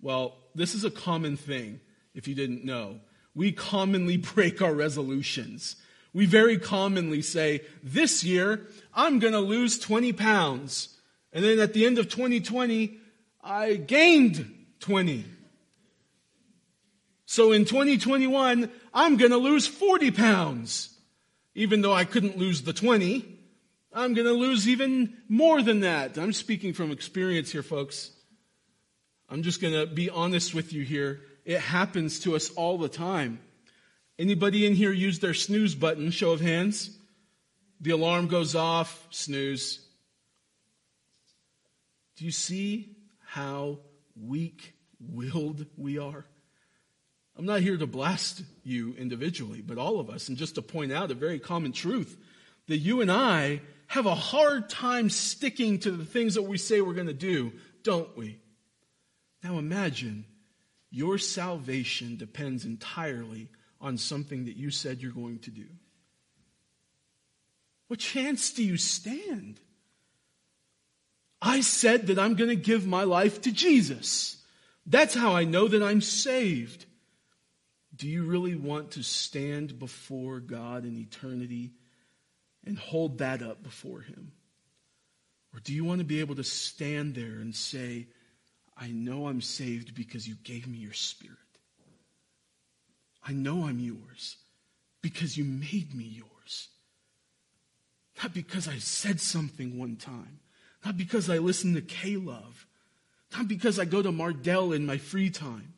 Well, 0.01 0.37
this 0.57 0.75
is 0.75 0.85
a 0.85 0.91
common 0.91 1.37
thing, 1.37 1.81
if 2.13 2.27
you 2.27 2.35
didn't 2.35 2.65
know. 2.65 3.01
We 3.37 3.53
commonly 3.53 4.17
break 4.35 4.61
our 4.61 4.75
resolutions. 4.75 5.77
We 6.13 6.27
very 6.27 6.59
commonly 6.59 7.23
say, 7.23 7.61
this 7.85 8.25
year, 8.25 8.67
I'm 8.93 9.21
going 9.21 9.33
to 9.33 9.39
lose 9.41 9.79
20 9.79 10.13
pounds. 10.13 10.99
And 11.33 11.45
then 11.45 11.61
at 11.61 11.73
the 11.73 11.87
end 11.87 11.99
of 11.99 12.09
2020, 12.09 12.99
I 13.45 13.75
gained 13.77 14.67
20. 14.81 15.25
So 17.27 17.53
in 17.53 17.65
2021, 17.65 18.69
I'm 18.93 19.17
going 19.17 19.31
to 19.31 19.37
lose 19.37 19.69
40 19.69 20.11
pounds. 20.11 20.97
Even 21.55 21.81
though 21.81 21.93
I 21.93 22.05
couldn't 22.05 22.39
lose 22.39 22.63
the 22.63 22.73
20, 22.73 23.39
I'm 23.92 24.14
going 24.14 24.26
to 24.26 24.32
lose 24.32 24.68
even 24.68 25.16
more 25.28 25.62
than 25.62 25.80
that. 25.80 26.16
I'm 26.16 26.32
speaking 26.32 26.73
from 26.73 26.92
experience 26.92 27.50
here, 27.50 27.62
folks. 27.62 28.12
I'm 29.28 29.42
just 29.42 29.61
going 29.61 29.75
to 29.75 29.87
be 29.87 30.11
honest 30.11 30.54
with 30.54 30.73
you 30.73 30.82
here. 30.82 31.20
It 31.44 31.61
happens 31.61 32.20
to 32.20 32.37
us 32.37 32.50
all 32.50 32.78
the 32.78 32.88
time. 32.88 33.40
Anybody 34.18 34.66
in 34.66 34.75
here 34.75 34.92
use 34.92 35.18
their 35.18 35.35
snooze 35.35 35.75
button? 35.75 36.11
Show 36.11 36.32
of 36.32 36.40
hands. 36.40 36.97
The 37.80 37.90
alarm 37.90 38.28
goes 38.28 38.54
off, 38.54 39.06
snooze. 39.11 39.80
Do 42.16 42.25
you 42.25 42.30
see 42.30 42.97
how 43.25 43.78
weak 44.14 44.75
willed 45.00 45.64
we 45.76 45.99
are? 45.99 46.26
I'm 47.38 47.47
not 47.47 47.62
here 47.62 47.78
to 47.78 47.87
blast 47.87 48.42
you 48.62 48.94
individually, 48.99 49.62
but 49.62 49.78
all 49.78 49.99
of 49.99 50.11
us, 50.11 50.28
and 50.28 50.37
just 50.37 50.56
to 50.56 50.62
point 50.62 50.92
out 50.92 51.11
a 51.11 51.14
very 51.14 51.38
common 51.38 51.73
truth 51.73 52.18
that 52.68 52.76
you 52.76 53.00
and 53.00 53.11
I 53.11 53.62
have 53.90 54.06
a 54.06 54.14
hard 54.14 54.70
time 54.70 55.11
sticking 55.11 55.80
to 55.80 55.90
the 55.90 56.04
things 56.04 56.35
that 56.35 56.42
we 56.42 56.56
say 56.56 56.80
we're 56.80 56.94
going 56.94 57.09
to 57.09 57.12
do, 57.12 57.52
don't 57.82 58.16
we? 58.16 58.38
Now 59.42 59.59
imagine 59.59 60.26
your 60.92 61.18
salvation 61.18 62.16
depends 62.16 62.64
entirely 62.64 63.49
on 63.80 63.99
something 63.99 64.44
that 64.44 64.56
you 64.56 64.70
said 64.70 65.02
you're 65.02 65.11
going 65.11 65.40
to 65.40 65.50
do? 65.50 65.66
What 67.88 67.99
chance 67.99 68.52
do 68.52 68.62
you 68.62 68.76
stand? 68.76 69.59
I 71.42 71.61
said 71.61 72.06
that 72.06 72.18
I'm 72.20 72.37
going 72.37 72.50
to 72.50 72.54
give 72.54 72.87
my 72.87 73.02
life 73.02 73.40
to 73.40 73.50
Jesus. 73.50 74.37
That's 74.87 75.14
how 75.14 75.35
I 75.35 75.42
know 75.42 75.66
that 75.66 75.82
I'm 75.82 76.00
saved. 76.00 76.87
Do 77.97 78.06
you 78.06 78.23
really 78.23 78.54
want 78.54 78.92
to 78.92 79.02
stand 79.02 79.80
before 79.80 80.38
God 80.38 80.85
in 80.85 80.97
eternity 80.97 81.73
and 82.64 82.79
hold 82.79 83.19
that 83.19 83.43
up 83.43 83.62
before 83.62 84.00
Him? 84.00 84.33
Or 85.55 85.61
do 85.61 85.73
you 85.73 85.85
want 85.85 85.99
to 85.99 86.05
be 86.05 86.21
able 86.21 86.37
to 86.37 86.45
stand 86.45 87.14
there 87.14 87.40
and 87.40 87.55
say, 87.55 88.07
I 88.76 88.88
know 88.88 89.26
I'm 89.26 89.40
saved 89.40 89.95
because 89.95 90.26
you 90.29 90.37
gave 90.45 90.67
me 90.67 90.79
your 90.79 90.93
spirit? 90.93 91.37
I 93.26 93.33
know 93.33 93.64
I'm 93.64 93.79
yours 93.79 94.37
because 95.02 95.37
you 95.37 95.45
made 95.45 95.95
me 95.95 96.05
yours. 96.05 96.69
Not 98.23 98.35
because 98.35 98.69
I 98.69 98.79
said 98.79 99.21
something 99.21 99.79
one 99.79 99.97
time, 99.97 100.40
not 100.85 100.97
because 100.97 101.29
I 101.29 101.38
listened 101.38 101.75
to 101.75 101.83
K 101.83 102.17
Love, 102.17 102.67
not 103.37 103.49
because 103.49 103.79
I 103.79 103.85
go 103.85 104.02
to 104.02 104.11
Mardel 104.11 104.75
in 104.75 104.87
my 104.87 104.99
free 104.99 105.31
time, 105.31 105.75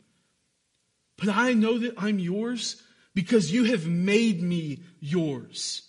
but 1.17 1.29
I 1.29 1.55
know 1.55 1.79
that 1.79 1.95
I'm 1.97 2.19
yours 2.19 2.83
because 3.15 3.53
you 3.53 3.65
have 3.65 3.87
made 3.87 4.43
me 4.43 4.81
yours 5.01 5.83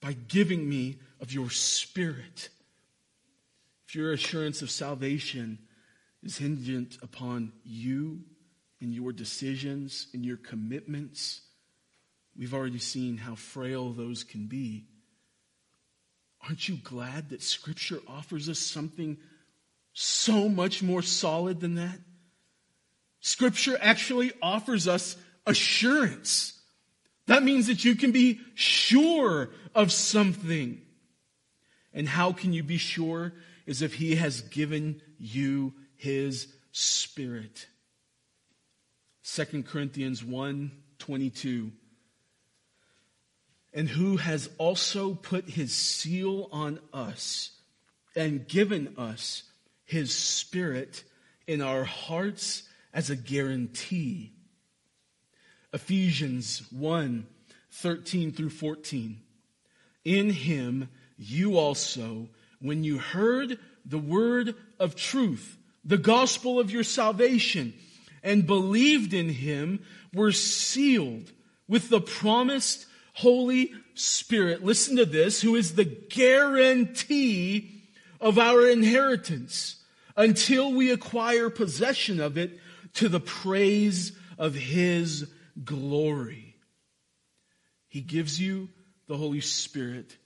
by 0.00 0.12
giving 0.12 0.68
me 0.68 0.98
of 1.20 1.32
your 1.32 1.50
spirit. 1.50 2.48
If 3.88 3.94
your 3.94 4.12
assurance 4.12 4.62
of 4.62 4.70
salvation 4.70 5.58
is 6.22 6.38
hinged 6.38 6.98
upon 7.02 7.52
you 7.64 8.20
and 8.80 8.92
your 8.92 9.12
decisions, 9.12 10.08
and 10.12 10.24
your 10.24 10.36
commitments. 10.36 11.40
We've 12.38 12.54
already 12.54 12.78
seen 12.78 13.16
how 13.16 13.34
frail 13.34 13.92
those 13.92 14.22
can 14.22 14.46
be. 14.46 14.84
Aren't 16.44 16.68
you 16.68 16.76
glad 16.76 17.30
that 17.30 17.42
Scripture 17.42 17.98
offers 18.06 18.48
us 18.48 18.58
something 18.58 19.16
so 19.94 20.48
much 20.48 20.82
more 20.82 21.02
solid 21.02 21.60
than 21.60 21.76
that? 21.76 21.98
Scripture 23.20 23.78
actually 23.80 24.32
offers 24.42 24.86
us 24.86 25.16
assurance. 25.46 26.55
That 27.26 27.42
means 27.42 27.66
that 27.66 27.84
you 27.84 27.96
can 27.96 28.12
be 28.12 28.40
sure 28.54 29.50
of 29.74 29.92
something. 29.92 30.80
And 31.92 32.08
how 32.08 32.32
can 32.32 32.52
you 32.52 32.62
be 32.62 32.78
sure? 32.78 33.32
Is 33.66 33.82
if 33.82 33.94
He 33.94 34.14
has 34.16 34.42
given 34.42 35.00
you 35.18 35.74
His 35.96 36.48
Spirit. 36.72 37.66
2 39.24 39.64
Corinthians 39.64 40.22
1 40.22 40.70
22 40.98 41.72
and 43.76 43.90
who 43.90 44.16
has 44.16 44.48
also 44.56 45.12
put 45.12 45.50
his 45.50 45.72
seal 45.72 46.48
on 46.50 46.80
us 46.94 47.50
and 48.16 48.48
given 48.48 48.94
us 48.96 49.42
his 49.84 50.14
spirit 50.14 51.04
in 51.46 51.60
our 51.60 51.84
hearts 51.84 52.62
as 52.94 53.10
a 53.10 53.16
guarantee. 53.16 54.32
Ephesians 55.76 56.62
1 56.70 57.26
13 57.70 58.32
through 58.32 58.48
14. 58.48 59.20
In 60.06 60.30
him 60.30 60.88
you 61.18 61.58
also, 61.58 62.28
when 62.62 62.82
you 62.82 62.96
heard 62.96 63.58
the 63.84 63.98
word 63.98 64.54
of 64.80 64.96
truth, 64.96 65.58
the 65.84 65.98
gospel 65.98 66.58
of 66.58 66.70
your 66.70 66.82
salvation, 66.82 67.74
and 68.22 68.46
believed 68.46 69.12
in 69.12 69.28
him, 69.28 69.84
were 70.14 70.32
sealed 70.32 71.30
with 71.68 71.90
the 71.90 72.00
promised 72.00 72.86
Holy 73.12 73.70
Spirit, 73.92 74.64
listen 74.64 74.96
to 74.96 75.04
this, 75.04 75.42
who 75.42 75.56
is 75.56 75.74
the 75.74 75.84
guarantee 75.84 77.82
of 78.18 78.38
our 78.38 78.66
inheritance 78.66 79.76
until 80.16 80.72
we 80.72 80.90
acquire 80.90 81.50
possession 81.50 82.18
of 82.18 82.38
it 82.38 82.58
to 82.94 83.10
the 83.10 83.20
praise 83.20 84.12
of 84.38 84.54
His 84.54 85.30
glory. 85.64 86.56
He 87.88 88.00
gives 88.00 88.40
you 88.40 88.68
the 89.06 89.16
Holy 89.16 89.40
Spirit 89.40 90.16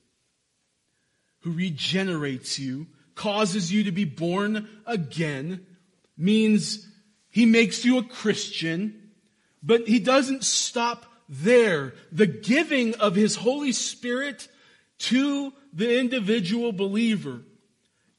who 1.40 1.52
regenerates 1.52 2.58
you, 2.58 2.86
causes 3.14 3.72
you 3.72 3.84
to 3.84 3.92
be 3.92 4.04
born 4.04 4.68
again, 4.86 5.66
means 6.16 6.86
He 7.30 7.46
makes 7.46 7.84
you 7.84 7.98
a 7.98 8.04
Christian, 8.04 9.10
but 9.62 9.86
He 9.86 9.98
doesn't 9.98 10.44
stop 10.44 11.06
there, 11.28 11.94
the 12.10 12.26
giving 12.26 12.94
of 12.96 13.14
His 13.14 13.36
Holy 13.36 13.72
Spirit 13.72 14.48
to 14.98 15.52
the 15.72 15.98
individual 15.98 16.72
believer 16.72 17.40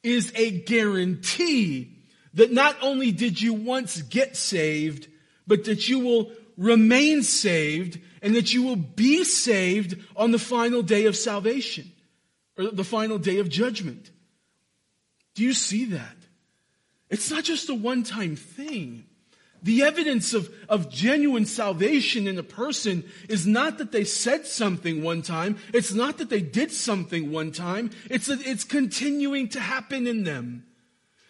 is 0.03 0.31
a 0.35 0.49
guarantee 0.61 1.97
that 2.33 2.51
not 2.51 2.77
only 2.81 3.11
did 3.11 3.39
you 3.39 3.53
once 3.53 4.01
get 4.01 4.35
saved, 4.35 5.07
but 5.45 5.65
that 5.65 5.89
you 5.89 5.99
will 5.99 6.31
remain 6.61 7.23
saved 7.23 7.99
and 8.21 8.35
that 8.35 8.53
you 8.53 8.61
will 8.61 8.75
be 8.75 9.23
saved 9.23 9.97
on 10.15 10.29
the 10.29 10.39
final 10.39 10.83
day 10.83 11.05
of 11.05 11.17
salvation 11.17 11.91
or 12.55 12.69
the 12.69 12.83
final 12.83 13.17
day 13.17 13.39
of 13.39 13.49
judgment. 13.49 14.11
Do 15.33 15.43
you 15.43 15.53
see 15.53 15.85
that? 15.85 16.15
It's 17.09 17.31
not 17.31 17.43
just 17.43 17.67
a 17.69 17.73
one 17.73 18.03
time 18.03 18.35
thing. 18.35 19.05
The 19.63 19.83
evidence 19.83 20.33
of, 20.33 20.53
of 20.69 20.89
genuine 20.89 21.45
salvation 21.45 22.27
in 22.27 22.37
a 22.37 22.43
person 22.43 23.03
is 23.27 23.45
not 23.45 23.77
that 23.79 23.91
they 23.91 24.03
said 24.03 24.45
something 24.45 25.03
one 25.03 25.21
time. 25.21 25.57
It's 25.73 25.93
not 25.93 26.17
that 26.19 26.29
they 26.29 26.41
did 26.41 26.71
something 26.71 27.31
one 27.31 27.51
time. 27.51 27.91
It's 28.09 28.29
it's 28.29 28.63
continuing 28.63 29.49
to 29.49 29.59
happen 29.59 30.07
in 30.07 30.23
them. 30.23 30.65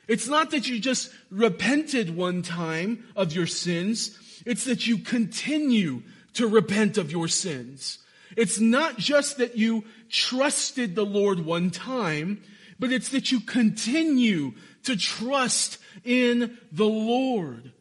It's 0.07 0.27
not 0.27 0.51
that 0.51 0.67
you 0.67 0.79
just 0.79 1.09
repented 1.29 2.15
one 2.15 2.41
time 2.41 3.05
of 3.15 3.33
your 3.33 3.47
sins. 3.47 4.17
It's 4.45 4.65
that 4.65 4.87
you 4.87 4.97
continue 4.97 6.03
to 6.33 6.47
repent 6.47 6.97
of 6.97 7.11
your 7.11 7.27
sins. 7.27 7.99
It's 8.37 8.59
not 8.59 8.97
just 8.97 9.37
that 9.37 9.57
you 9.57 9.83
trusted 10.09 10.95
the 10.95 11.05
Lord 11.05 11.45
one 11.45 11.69
time, 11.69 12.41
but 12.79 12.91
it's 12.91 13.09
that 13.09 13.31
you 13.31 13.41
continue 13.41 14.53
to 14.83 14.95
trust 14.95 15.77
in 16.03 16.57
the 16.71 16.85
Lord. 16.85 17.71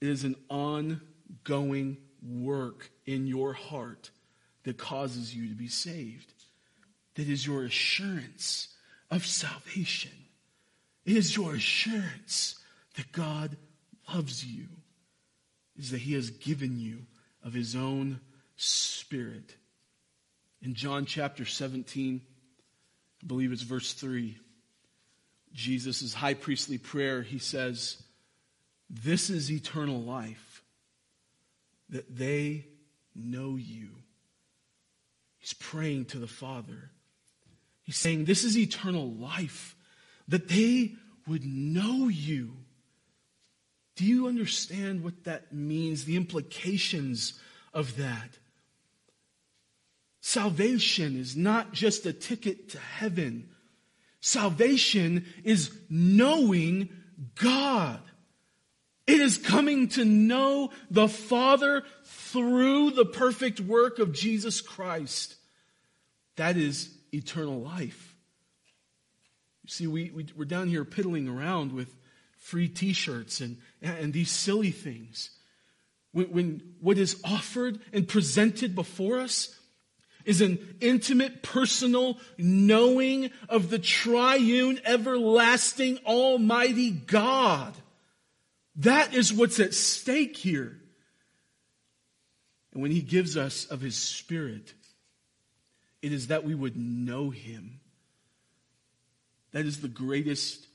It 0.00 0.08
is 0.08 0.24
an 0.24 0.36
ongoing 0.48 1.98
work 2.22 2.90
in 3.06 3.26
your 3.26 3.52
heart 3.52 4.10
that 4.64 4.78
causes 4.78 5.34
you 5.34 5.48
to 5.48 5.54
be 5.54 5.68
saved. 5.68 6.32
That 7.14 7.28
is 7.28 7.46
your 7.46 7.64
assurance 7.64 8.68
of 9.10 9.26
salvation. 9.26 10.12
It 11.04 11.16
is 11.16 11.36
your 11.36 11.54
assurance 11.54 12.56
that 12.96 13.12
God 13.12 13.56
loves 14.14 14.44
you, 14.44 14.66
is 15.76 15.90
that 15.90 16.00
He 16.00 16.14
has 16.14 16.30
given 16.30 16.78
you 16.78 17.06
of 17.44 17.52
His 17.52 17.74
own 17.74 18.20
Spirit. 18.56 19.56
In 20.62 20.74
John 20.74 21.06
chapter 21.06 21.44
17, 21.44 22.20
I 23.22 23.26
believe 23.26 23.52
it's 23.52 23.62
verse 23.62 23.92
3, 23.92 24.36
Jesus' 25.52 26.14
high 26.14 26.34
priestly 26.34 26.78
prayer, 26.78 27.22
he 27.22 27.38
says, 27.38 28.02
this 28.90 29.30
is 29.30 29.52
eternal 29.52 30.00
life, 30.00 30.64
that 31.90 32.16
they 32.16 32.66
know 33.14 33.54
you. 33.54 33.90
He's 35.38 35.54
praying 35.54 36.06
to 36.06 36.18
the 36.18 36.26
Father. 36.26 36.90
He's 37.84 37.96
saying, 37.96 38.24
This 38.24 38.42
is 38.42 38.58
eternal 38.58 39.08
life, 39.08 39.76
that 40.26 40.48
they 40.48 40.94
would 41.28 41.44
know 41.44 42.08
you. 42.08 42.56
Do 44.00 44.06
you 44.06 44.28
understand 44.28 45.04
what 45.04 45.24
that 45.24 45.52
means? 45.52 46.06
The 46.06 46.16
implications 46.16 47.38
of 47.74 47.98
that. 47.98 48.30
Salvation 50.22 51.20
is 51.20 51.36
not 51.36 51.74
just 51.74 52.06
a 52.06 52.14
ticket 52.14 52.70
to 52.70 52.78
heaven. 52.78 53.50
Salvation 54.22 55.26
is 55.44 55.70
knowing 55.90 56.88
God. 57.34 58.00
It 59.06 59.20
is 59.20 59.36
coming 59.36 59.88
to 59.88 60.04
know 60.06 60.70
the 60.90 61.06
Father 61.06 61.82
through 62.02 62.92
the 62.92 63.04
perfect 63.04 63.60
work 63.60 63.98
of 63.98 64.14
Jesus 64.14 64.62
Christ. 64.62 65.36
That 66.36 66.56
is 66.56 66.88
eternal 67.12 67.60
life. 67.60 68.16
You 69.64 69.68
see, 69.68 69.86
we, 69.86 70.10
we, 70.10 70.26
are 70.40 70.46
down 70.46 70.68
here 70.68 70.86
piddling 70.86 71.28
around 71.28 71.74
with 71.74 71.94
free 72.40 72.68
t 72.68 72.92
shirts 72.92 73.40
and, 73.40 73.58
and 73.80 74.12
these 74.12 74.30
silly 74.30 74.72
things. 74.72 75.30
When, 76.12 76.26
when 76.26 76.62
what 76.80 76.98
is 76.98 77.20
offered 77.22 77.78
and 77.92 78.08
presented 78.08 78.74
before 78.74 79.20
us 79.20 79.56
is 80.24 80.40
an 80.40 80.58
intimate, 80.80 81.42
personal 81.42 82.18
knowing 82.36 83.30
of 83.48 83.70
the 83.70 83.78
triune, 83.78 84.80
everlasting, 84.84 85.98
almighty 86.04 86.90
God. 86.90 87.74
That 88.76 89.14
is 89.14 89.32
what's 89.32 89.60
at 89.60 89.74
stake 89.74 90.36
here. 90.36 90.78
And 92.72 92.82
when 92.82 92.90
he 92.90 93.00
gives 93.00 93.36
us 93.36 93.64
of 93.66 93.80
his 93.80 93.96
spirit, 93.96 94.74
it 96.02 96.12
is 96.12 96.28
that 96.28 96.44
we 96.44 96.54
would 96.54 96.76
know 96.76 97.30
him. 97.30 97.80
That 99.52 99.66
is 99.66 99.80
the 99.80 99.88
greatest 99.88 100.66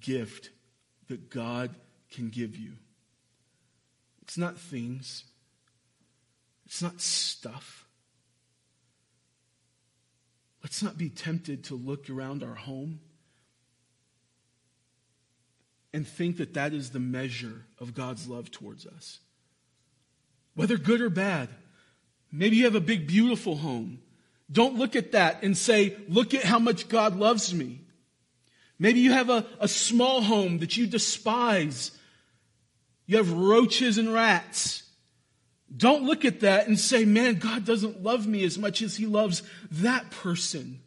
gift 0.00 0.50
that 1.12 1.28
God 1.28 1.74
can 2.10 2.30
give 2.30 2.56
you. 2.56 2.72
It's 4.22 4.38
not 4.38 4.58
things, 4.58 5.24
it's 6.64 6.80
not 6.80 7.02
stuff. 7.02 7.86
Let's 10.62 10.82
not 10.82 10.96
be 10.96 11.10
tempted 11.10 11.64
to 11.64 11.74
look 11.74 12.08
around 12.08 12.42
our 12.42 12.54
home 12.54 13.00
and 15.92 16.08
think 16.08 16.38
that 16.38 16.54
that 16.54 16.72
is 16.72 16.90
the 16.90 17.00
measure 17.00 17.66
of 17.78 17.94
God's 17.94 18.26
love 18.26 18.50
towards 18.50 18.86
us. 18.86 19.18
Whether 20.54 20.78
good 20.78 21.02
or 21.02 21.10
bad, 21.10 21.50
maybe 22.30 22.56
you 22.56 22.64
have 22.64 22.74
a 22.74 22.80
big, 22.80 23.06
beautiful 23.06 23.56
home. 23.56 23.98
Don't 24.50 24.78
look 24.78 24.96
at 24.96 25.12
that 25.12 25.42
and 25.42 25.58
say, 25.58 25.94
look 26.08 26.32
at 26.32 26.44
how 26.44 26.58
much 26.58 26.88
God 26.88 27.16
loves 27.16 27.52
me. 27.52 27.81
Maybe 28.78 29.00
you 29.00 29.12
have 29.12 29.30
a, 29.30 29.46
a 29.60 29.68
small 29.68 30.22
home 30.22 30.58
that 30.58 30.76
you 30.76 30.86
despise. 30.86 31.92
You 33.06 33.18
have 33.18 33.32
roaches 33.32 33.98
and 33.98 34.12
rats. 34.12 34.82
Don't 35.74 36.04
look 36.04 36.24
at 36.24 36.40
that 36.40 36.66
and 36.66 36.78
say, 36.78 37.04
man, 37.04 37.36
God 37.36 37.64
doesn't 37.64 38.02
love 38.02 38.26
me 38.26 38.44
as 38.44 38.58
much 38.58 38.82
as 38.82 38.96
he 38.96 39.06
loves 39.06 39.42
that 39.70 40.10
person. 40.10 40.80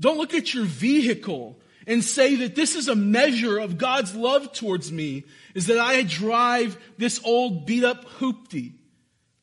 Don't 0.00 0.18
look 0.18 0.34
at 0.34 0.54
your 0.54 0.64
vehicle 0.64 1.58
and 1.86 2.04
say 2.04 2.36
that 2.36 2.54
this 2.54 2.76
is 2.76 2.88
a 2.88 2.94
measure 2.94 3.58
of 3.58 3.78
God's 3.78 4.14
love 4.14 4.52
towards 4.52 4.92
me 4.92 5.24
is 5.54 5.66
that 5.66 5.78
I 5.78 6.02
drive 6.02 6.78
this 6.98 7.20
old 7.24 7.66
beat 7.66 7.82
up 7.82 8.04
hoopty. 8.18 8.74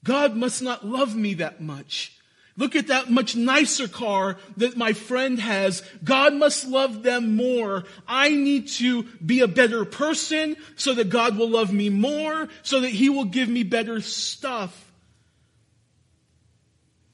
God 0.04 0.36
must 0.36 0.62
not 0.62 0.86
love 0.86 1.15
me 1.15 1.34
that 1.36 1.60
much. 1.60 2.17
Look 2.57 2.75
at 2.75 2.87
that 2.87 3.09
much 3.09 3.35
nicer 3.35 3.87
car 3.87 4.37
that 4.57 4.77
my 4.77 4.93
friend 4.93 5.39
has. 5.39 5.83
God 6.03 6.33
must 6.33 6.65
love 6.65 7.03
them 7.03 7.35
more. 7.35 7.83
I 8.07 8.29
need 8.29 8.69
to 8.69 9.03
be 9.03 9.41
a 9.41 9.47
better 9.47 9.83
person 9.83 10.55
so 10.77 10.93
that 10.93 11.09
God 11.09 11.37
will 11.37 11.49
love 11.49 11.73
me 11.73 11.89
more, 11.89 12.47
so 12.63 12.79
that 12.81 12.89
He 12.89 13.09
will 13.09 13.25
give 13.25 13.49
me 13.49 13.63
better 13.63 13.99
stuff. 13.99 14.93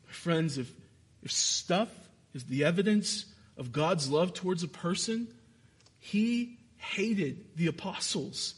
My 0.05 0.13
friends, 0.13 0.59
if, 0.59 0.71
if 1.23 1.31
stuff 1.31 1.89
is 2.35 2.43
the 2.43 2.65
evidence 2.65 3.25
of 3.57 3.71
God's 3.71 4.09
love 4.11 4.35
towards 4.35 4.61
a 4.61 4.67
person, 4.67 5.27
He 5.97 6.59
hated 6.77 7.45
the 7.55 7.65
apostles. 7.65 8.53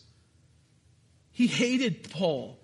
He 1.31 1.47
hated 1.47 2.09
Paul. 2.09 2.59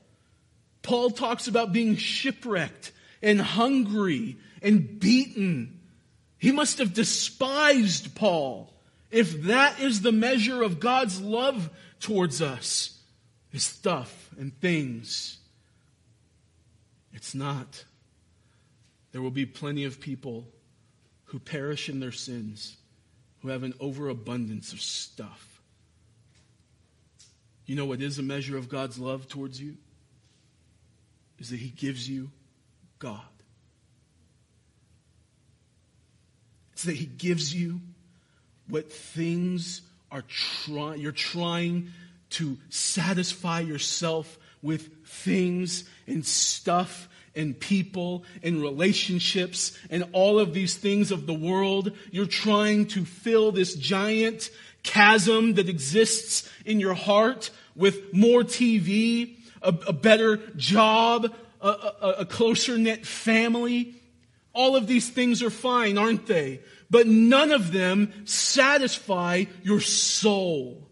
Paul 0.81 1.09
talks 1.09 1.47
about 1.47 1.71
being 1.71 1.95
shipwrecked 1.95 2.91
and 3.21 3.41
hungry 3.41 4.37
and 4.61 4.99
beaten. 4.99 5.79
He 6.37 6.51
must 6.51 6.77
have 6.77 6.93
despised 6.93 8.15
Paul 8.15 8.73
if 9.11 9.43
that 9.43 9.79
is 9.79 10.01
the 10.01 10.11
measure 10.11 10.61
of 10.61 10.79
God's 10.79 11.19
love 11.19 11.69
towards 11.99 12.41
us, 12.41 12.99
his 13.51 13.63
stuff 13.63 14.29
and 14.37 14.57
things. 14.59 15.37
It's 17.13 17.33
not. 17.33 17.85
There 19.11 19.21
will 19.21 19.31
be 19.31 19.45
plenty 19.45 19.85
of 19.85 19.99
people 19.99 20.47
who 21.25 21.39
perish 21.39 21.89
in 21.89 21.99
their 21.99 22.11
sins, 22.11 22.77
who 23.41 23.49
have 23.49 23.63
an 23.63 23.73
overabundance 23.79 24.73
of 24.73 24.81
stuff. 24.81 25.61
You 27.65 27.75
know 27.75 27.85
what 27.85 28.01
is 28.01 28.17
a 28.17 28.23
measure 28.23 28.57
of 28.57 28.69
God's 28.69 28.97
love 28.97 29.27
towards 29.27 29.61
you? 29.61 29.77
Is 31.39 31.49
that 31.49 31.59
He 31.59 31.69
gives 31.69 32.09
you 32.09 32.31
God. 32.99 33.21
It's 36.73 36.83
that 36.83 36.95
He 36.95 37.05
gives 37.05 37.53
you 37.53 37.81
what 38.67 38.91
things 38.91 39.81
are 40.11 40.23
trying, 40.27 40.99
you're 40.99 41.11
trying 41.11 41.89
to 42.31 42.57
satisfy 42.69 43.61
yourself 43.61 44.37
with 44.61 45.05
things 45.05 45.85
and 46.07 46.25
stuff 46.25 47.07
and 47.35 47.59
people 47.59 48.23
and 48.43 48.61
relationships 48.61 49.77
and 49.89 50.05
all 50.11 50.39
of 50.39 50.53
these 50.53 50.75
things 50.75 51.11
of 51.11 51.25
the 51.25 51.33
world. 51.33 51.91
You're 52.11 52.25
trying 52.25 52.87
to 52.87 53.05
fill 53.05 53.51
this 53.51 53.75
giant 53.75 54.49
chasm 54.83 55.55
that 55.55 55.69
exists 55.69 56.49
in 56.65 56.79
your 56.79 56.93
heart 56.93 57.49
with 57.75 58.13
more 58.13 58.43
TV, 58.43 59.37
a, 59.61 59.73
a 59.87 59.93
better 59.93 60.37
job, 60.55 61.33
a, 61.61 61.67
a, 61.67 62.15
a 62.19 62.25
closer 62.25 62.77
knit 62.77 63.05
family. 63.05 63.95
All 64.53 64.75
of 64.75 64.87
these 64.87 65.09
things 65.09 65.43
are 65.43 65.49
fine, 65.49 65.97
aren't 65.97 66.25
they? 66.25 66.61
But 66.89 67.07
none 67.07 67.51
of 67.51 67.71
them 67.71 68.25
satisfy 68.25 69.45
your 69.63 69.81
soul. 69.81 70.89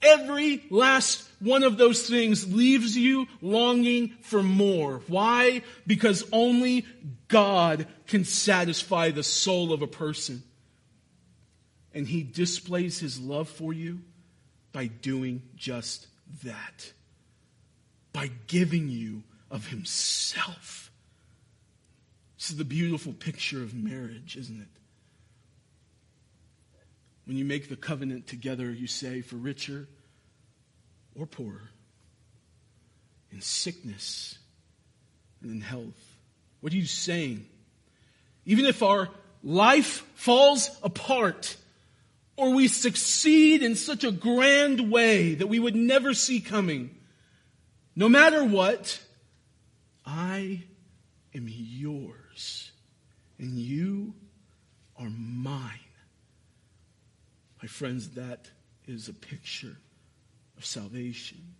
Every 0.00 0.64
last 0.70 1.28
one 1.40 1.64
of 1.64 1.76
those 1.76 2.08
things 2.08 2.52
leaves 2.52 2.96
you 2.96 3.26
longing 3.42 4.14
for 4.22 4.42
more. 4.42 5.02
Why? 5.08 5.62
Because 5.86 6.24
only 6.32 6.86
God 7.26 7.86
can 8.06 8.24
satisfy 8.24 9.10
the 9.10 9.22
soul 9.22 9.72
of 9.72 9.82
a 9.82 9.86
person. 9.86 10.42
And 11.92 12.06
He 12.06 12.22
displays 12.22 13.00
His 13.00 13.20
love 13.20 13.48
for 13.48 13.72
you 13.72 14.00
by 14.72 14.86
doing 14.86 15.42
just 15.56 16.06
that. 16.44 16.92
By 18.12 18.30
giving 18.46 18.88
you 18.88 19.24
of 19.50 19.68
himself. 19.68 20.90
This 22.36 22.50
is 22.50 22.56
the 22.56 22.64
beautiful 22.64 23.12
picture 23.12 23.62
of 23.62 23.74
marriage, 23.74 24.36
isn't 24.36 24.60
it? 24.60 24.68
When 27.24 27.36
you 27.36 27.44
make 27.44 27.68
the 27.68 27.76
covenant 27.76 28.26
together, 28.26 28.70
you 28.70 28.86
say, 28.86 29.20
for 29.20 29.36
richer 29.36 29.88
or 31.14 31.26
poorer, 31.26 31.70
in 33.30 33.40
sickness 33.40 34.38
and 35.42 35.50
in 35.50 35.60
health. 35.60 36.16
What 36.60 36.72
are 36.72 36.76
you 36.76 36.86
saying? 36.86 37.46
Even 38.46 38.64
if 38.64 38.82
our 38.82 39.10
life 39.42 40.06
falls 40.14 40.70
apart, 40.82 41.56
or 42.36 42.54
we 42.54 42.68
succeed 42.68 43.62
in 43.62 43.74
such 43.74 44.04
a 44.04 44.12
grand 44.12 44.90
way 44.90 45.34
that 45.34 45.48
we 45.48 45.58
would 45.58 45.76
never 45.76 46.14
see 46.14 46.40
coming, 46.40 46.94
no 47.94 48.08
matter 48.08 48.44
what, 48.44 49.00
I 50.10 50.62
am 51.34 51.46
yours 51.50 52.72
and 53.38 53.58
you 53.58 54.14
are 54.98 55.10
mine. 55.10 55.78
My 57.60 57.68
friends, 57.68 58.10
that 58.10 58.50
is 58.86 59.08
a 59.08 59.12
picture 59.12 59.76
of 60.56 60.64
salvation, 60.64 61.54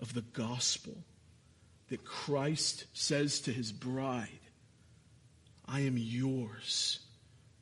of 0.00 0.14
the 0.14 0.22
gospel 0.22 0.96
that 1.90 2.04
Christ 2.04 2.86
says 2.92 3.38
to 3.42 3.52
his 3.52 3.70
bride, 3.70 4.28
I 5.64 5.80
am 5.80 5.96
yours 5.96 6.98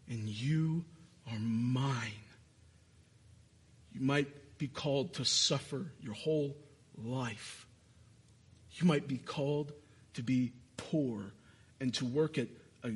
and 0.09 0.27
you 0.27 0.87
are 1.31 1.39
mine. 1.39 2.25
You 3.93 4.01
might 4.01 4.57
be 4.57 4.69
called 4.69 5.13
to 5.15 5.27
suffer 5.27 5.93
your 6.01 6.15
whole 6.15 6.57
life 6.97 7.67
you 8.73 8.87
might 8.87 9.09
be 9.09 9.19
called 9.19 9.73
to 10.15 10.23
be 10.23 10.53
poor 10.77 11.33
and 11.81 11.93
to 11.95 12.05
work 12.05 12.39
at 12.39 12.49
a, 12.85 12.93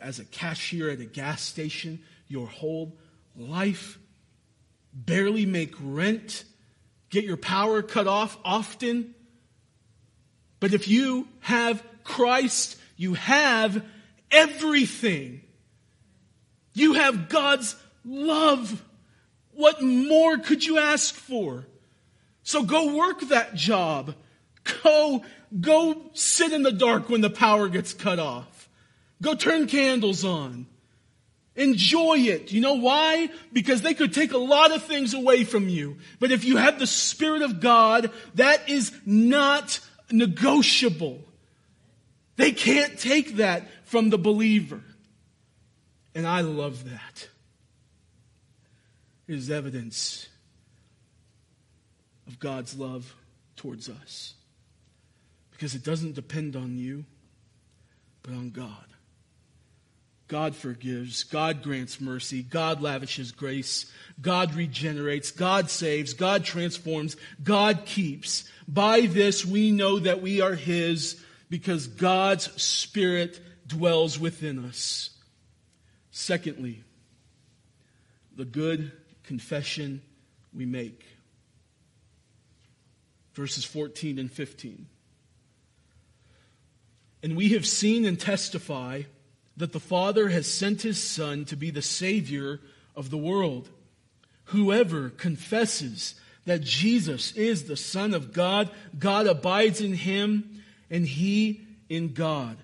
as 0.00 0.18
a 0.18 0.24
cashier 0.24 0.90
at 0.90 1.00
a 1.00 1.04
gas 1.04 1.42
station 1.42 2.00
your 2.28 2.46
whole 2.46 2.96
life, 3.36 3.98
barely 4.92 5.46
make 5.46 5.74
rent, 5.80 6.44
get 7.10 7.24
your 7.24 7.36
power 7.36 7.82
cut 7.82 8.06
off 8.06 8.36
often. 8.44 9.14
But 10.60 10.72
if 10.72 10.88
you 10.88 11.28
have 11.40 11.82
Christ, 12.02 12.78
you 12.96 13.14
have 13.14 13.84
everything. 14.30 15.42
You 16.72 16.94
have 16.94 17.28
God's 17.28 17.76
love. 18.04 18.82
What 19.52 19.82
more 19.82 20.38
could 20.38 20.64
you 20.64 20.78
ask 20.78 21.14
for? 21.14 21.66
So 22.42 22.62
go 22.62 22.96
work 22.96 23.20
that 23.28 23.54
job. 23.54 24.14
Go, 24.82 25.24
go 25.60 26.10
sit 26.14 26.52
in 26.52 26.62
the 26.62 26.72
dark 26.72 27.08
when 27.08 27.20
the 27.20 27.30
power 27.30 27.68
gets 27.68 27.92
cut 27.92 28.18
off. 28.18 28.68
Go 29.22 29.34
turn 29.34 29.66
candles 29.66 30.24
on. 30.24 30.66
Enjoy 31.56 32.18
it. 32.18 32.50
You 32.50 32.60
know 32.60 32.74
why? 32.74 33.30
Because 33.52 33.82
they 33.82 33.94
could 33.94 34.12
take 34.12 34.32
a 34.32 34.38
lot 34.38 34.72
of 34.72 34.82
things 34.82 35.14
away 35.14 35.44
from 35.44 35.68
you. 35.68 35.98
But 36.18 36.32
if 36.32 36.44
you 36.44 36.56
have 36.56 36.78
the 36.78 36.86
Spirit 36.86 37.42
of 37.42 37.60
God, 37.60 38.10
that 38.34 38.68
is 38.68 38.92
not 39.06 39.78
negotiable. 40.10 41.22
They 42.36 42.50
can't 42.50 42.98
take 42.98 43.36
that 43.36 43.68
from 43.84 44.10
the 44.10 44.18
believer. 44.18 44.80
And 46.14 46.26
I 46.26 46.40
love 46.40 46.90
that. 46.90 47.28
It 49.28 49.36
is 49.36 49.50
evidence 49.50 50.28
of 52.26 52.38
God's 52.38 52.76
love 52.76 53.14
towards 53.56 53.88
us. 53.88 54.33
Because 55.54 55.74
it 55.74 55.82
doesn't 55.84 56.14
depend 56.14 56.56
on 56.56 56.76
you, 56.76 57.04
but 58.22 58.34
on 58.34 58.50
God. 58.50 58.84
God 60.26 60.56
forgives. 60.56 61.22
God 61.22 61.62
grants 61.62 62.00
mercy. 62.00 62.42
God 62.42 62.80
lavishes 62.80 63.30
grace. 63.30 63.90
God 64.20 64.54
regenerates. 64.54 65.30
God 65.30 65.70
saves. 65.70 66.14
God 66.14 66.44
transforms. 66.44 67.16
God 67.42 67.84
keeps. 67.86 68.44
By 68.66 69.02
this 69.02 69.44
we 69.44 69.70
know 69.70 69.98
that 69.98 70.22
we 70.22 70.40
are 70.40 70.54
His 70.54 71.22
because 71.50 71.86
God's 71.86 72.50
Spirit 72.60 73.38
dwells 73.66 74.18
within 74.18 74.64
us. 74.64 75.10
Secondly, 76.10 76.82
the 78.36 78.44
good 78.44 78.92
confession 79.24 80.00
we 80.52 80.66
make. 80.66 81.04
Verses 83.34 83.64
14 83.64 84.18
and 84.18 84.32
15. 84.32 84.86
And 87.24 87.36
we 87.36 87.48
have 87.54 87.66
seen 87.66 88.04
and 88.04 88.20
testify 88.20 89.04
that 89.56 89.72
the 89.72 89.80
Father 89.80 90.28
has 90.28 90.46
sent 90.46 90.82
his 90.82 90.98
Son 91.02 91.46
to 91.46 91.56
be 91.56 91.70
the 91.70 91.80
Savior 91.80 92.60
of 92.94 93.08
the 93.08 93.16
world. 93.16 93.70
Whoever 94.48 95.08
confesses 95.08 96.16
that 96.44 96.60
Jesus 96.60 97.32
is 97.32 97.64
the 97.64 97.78
Son 97.78 98.12
of 98.12 98.34
God, 98.34 98.68
God 98.98 99.26
abides 99.26 99.80
in 99.80 99.94
him, 99.94 100.62
and 100.90 101.06
he 101.06 101.62
in 101.88 102.12
God. 102.12 102.58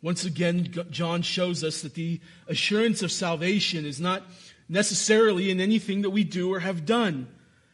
Once 0.00 0.24
again, 0.24 0.72
John 0.90 1.20
shows 1.20 1.62
us 1.62 1.82
that 1.82 1.92
the 1.92 2.18
assurance 2.48 3.02
of 3.02 3.12
salvation 3.12 3.84
is 3.84 4.00
not 4.00 4.22
necessarily 4.70 5.50
in 5.50 5.60
anything 5.60 6.00
that 6.00 6.10
we 6.10 6.24
do 6.24 6.50
or 6.50 6.60
have 6.60 6.86
done. 6.86 7.28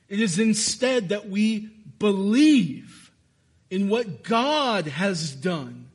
It 0.08 0.18
is 0.18 0.40
instead 0.40 1.10
that 1.10 1.28
we 1.28 1.70
believe 2.00 3.07
in 3.70 3.88
what 3.88 4.22
God 4.22 4.86
has 4.86 5.34
done. 5.34 5.88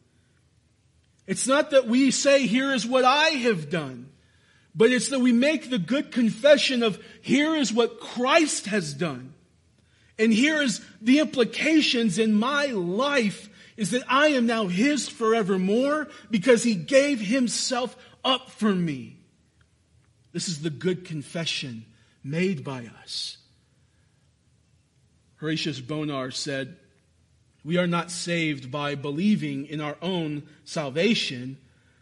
It's 1.26 1.48
not 1.48 1.72
that 1.72 1.88
we 1.88 2.12
say, 2.12 2.46
here 2.46 2.74
is 2.74 2.86
what 2.86 3.06
I 3.06 3.30
have 3.30 3.70
done, 3.70 4.10
but 4.76 4.92
it's 4.92 5.10
that 5.10 5.20
we 5.20 5.32
make 5.32 5.70
the 5.70 5.80
good 5.80 6.12
confession 6.12 6.84
of, 6.84 7.02
here 7.22 7.56
is 7.56 7.72
what 7.72 8.00
Christ 8.00 8.68
has 8.68 8.94
done. 8.94 9.34
And 10.20 10.32
here 10.32 10.62
is 10.62 10.82
the 11.02 11.20
implications 11.20 12.20
in 12.20 12.34
my 12.34 12.68
life 12.68 13.50
is 13.78 13.92
that 13.92 14.04
I 14.08 14.28
am 14.30 14.46
now 14.46 14.68
His 14.68 15.10
forevermore 15.10 16.08
because 16.30 16.64
He 16.64 16.76
gave 16.76 17.20
Himself 17.20 17.96
up 18.24 18.52
for 18.52 18.74
me. 18.74 19.18
This 20.32 20.48
is 20.48 20.62
the 20.62 20.70
good 20.70 21.06
confession 21.06 21.86
made 22.24 22.64
by 22.64 22.90
us. 23.02 23.38
Horatius 25.38 25.80
Bonar 25.80 26.32
said, 26.32 26.78
We 27.64 27.78
are 27.78 27.88
not 27.88 28.12
saved 28.12 28.72
by 28.72 28.96
believing 28.96 29.66
in 29.68 29.80
our 29.80 29.96
own 30.02 30.44
salvation, 30.66 31.58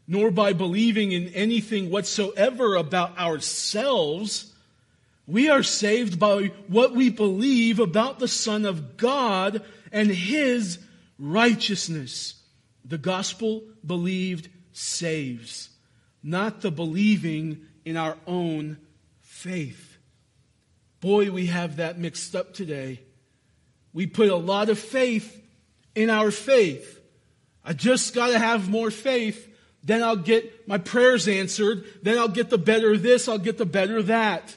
nor 0.08 0.32
by 0.32 0.54
believing 0.54 1.12
in 1.12 1.28
anything 1.30 1.90
whatsoever 1.90 2.76
about 2.76 3.18
ourselves. 3.18 4.52
We 5.28 5.50
are 5.50 5.64
saved 5.64 6.20
by 6.20 6.48
what 6.68 6.94
we 6.94 7.10
believe 7.10 7.80
about 7.80 8.20
the 8.20 8.28
Son 8.28 8.66
of 8.66 8.98
God 8.98 9.64
and 9.92 10.10
His 10.10 10.80
righteousness. 11.20 12.36
The 12.84 12.98
gospel 12.98 13.64
believed 13.86 14.50
saves, 14.74 15.70
not 16.24 16.62
the 16.62 16.72
believing 16.72 17.62
in 17.86 17.98
our 17.98 18.18
own 18.26 18.78
faith. 19.22 19.98
Boy, 21.02 21.32
we 21.32 21.48
have 21.48 21.78
that 21.78 22.00
mixed 22.00 22.36
up 22.36 22.54
today. 22.54 23.02
We 23.94 24.08
put 24.08 24.30
a 24.30 24.36
lot 24.36 24.70
of 24.70 24.80
faith 24.80 25.41
in 25.96 26.10
our 26.10 26.32
faith. 26.32 27.00
I 27.64 27.74
just 27.74 28.16
got 28.16 28.28
to 28.28 28.40
have 28.40 28.70
more 28.70 28.92
faith. 28.92 29.48
Then 29.84 30.04
I'll 30.04 30.16
get 30.16 30.68
my 30.68 30.78
prayers 30.78 31.28
answered. 31.28 31.86
Then 32.02 32.18
I'll 32.18 32.28
get 32.28 32.50
the 32.50 32.58
better 32.58 32.98
this. 32.98 33.28
I'll 33.28 33.38
get 33.38 33.58
the 33.58 33.66
better 33.66 34.02
that. 34.04 34.56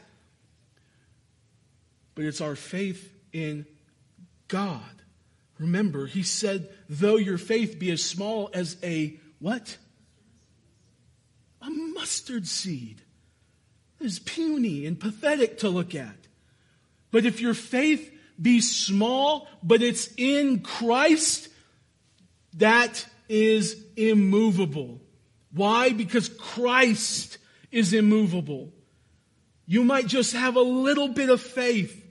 But 2.14 2.24
it's 2.24 2.40
our 2.40 2.56
faith 2.56 3.12
in 3.32 3.66
God. 4.48 4.82
Remember, 5.58 6.06
he 6.06 6.22
said, 6.22 6.68
though 6.88 7.16
your 7.16 7.38
faith 7.38 7.78
be 7.78 7.90
as 7.90 8.02
small 8.02 8.50
as 8.52 8.76
a 8.82 9.18
what? 9.38 9.76
A 11.62 11.70
mustard 11.70 12.46
seed. 12.46 13.02
It 14.00 14.06
is 14.06 14.18
puny 14.18 14.86
and 14.86 14.98
pathetic 14.98 15.58
to 15.58 15.68
look 15.68 15.94
at. 15.94 16.16
But 17.10 17.24
if 17.24 17.40
your 17.40 17.54
faith 17.54 18.13
be 18.40 18.60
small, 18.60 19.48
but 19.62 19.82
it's 19.82 20.08
in 20.16 20.60
Christ, 20.60 21.48
that 22.54 23.06
is 23.28 23.82
immovable. 23.96 25.00
Why? 25.52 25.90
Because 25.90 26.28
Christ 26.28 27.38
is 27.70 27.92
immovable. 27.92 28.72
You 29.66 29.84
might 29.84 30.06
just 30.06 30.32
have 30.32 30.56
a 30.56 30.60
little 30.60 31.08
bit 31.08 31.30
of 31.30 31.40
faith, 31.40 32.04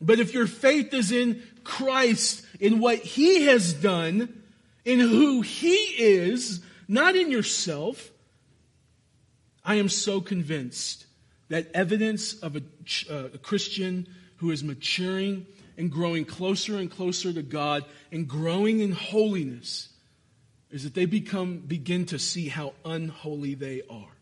but 0.00 0.20
if 0.20 0.34
your 0.34 0.46
faith 0.46 0.92
is 0.92 1.12
in 1.12 1.42
Christ, 1.64 2.44
in 2.58 2.80
what 2.80 2.98
He 2.98 3.44
has 3.44 3.72
done, 3.72 4.42
in 4.84 5.00
who 5.00 5.40
He 5.40 5.74
is, 5.74 6.60
not 6.88 7.16
in 7.16 7.30
yourself, 7.30 8.10
I 9.64 9.76
am 9.76 9.88
so 9.88 10.20
convinced 10.20 11.06
that 11.48 11.70
evidence 11.74 12.34
of 12.34 12.56
a, 12.56 12.62
uh, 13.10 13.28
a 13.34 13.38
Christian 13.38 14.06
who 14.36 14.50
is 14.50 14.64
maturing 14.64 15.46
and 15.80 15.90
growing 15.90 16.26
closer 16.26 16.76
and 16.76 16.90
closer 16.90 17.32
to 17.32 17.40
God 17.40 17.86
and 18.12 18.28
growing 18.28 18.80
in 18.80 18.92
holiness 18.92 19.88
is 20.70 20.84
that 20.84 20.92
they 20.92 21.06
become 21.06 21.56
begin 21.60 22.04
to 22.04 22.18
see 22.18 22.48
how 22.48 22.74
unholy 22.84 23.54
they 23.54 23.80
are. 23.88 24.12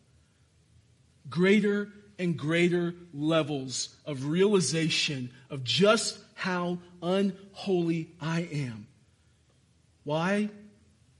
Greater 1.29 1.89
and 2.17 2.37
greater 2.37 2.95
levels 3.13 3.93
of 4.05 4.27
realization 4.27 5.31
of 5.49 5.65
just 5.65 6.17
how 6.33 6.77
unholy 7.03 8.09
I 8.21 8.47
am. 8.53 8.87
Why? 10.05 10.49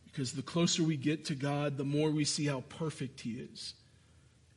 Because 0.05 0.31
the 0.31 0.41
closer 0.41 0.83
we 0.83 0.95
get 0.95 1.25
to 1.25 1.35
God, 1.35 1.75
the 1.75 1.83
more 1.83 2.11
we 2.11 2.23
see 2.23 2.45
how 2.45 2.61
perfect 2.61 3.19
He 3.19 3.31
is. 3.31 3.73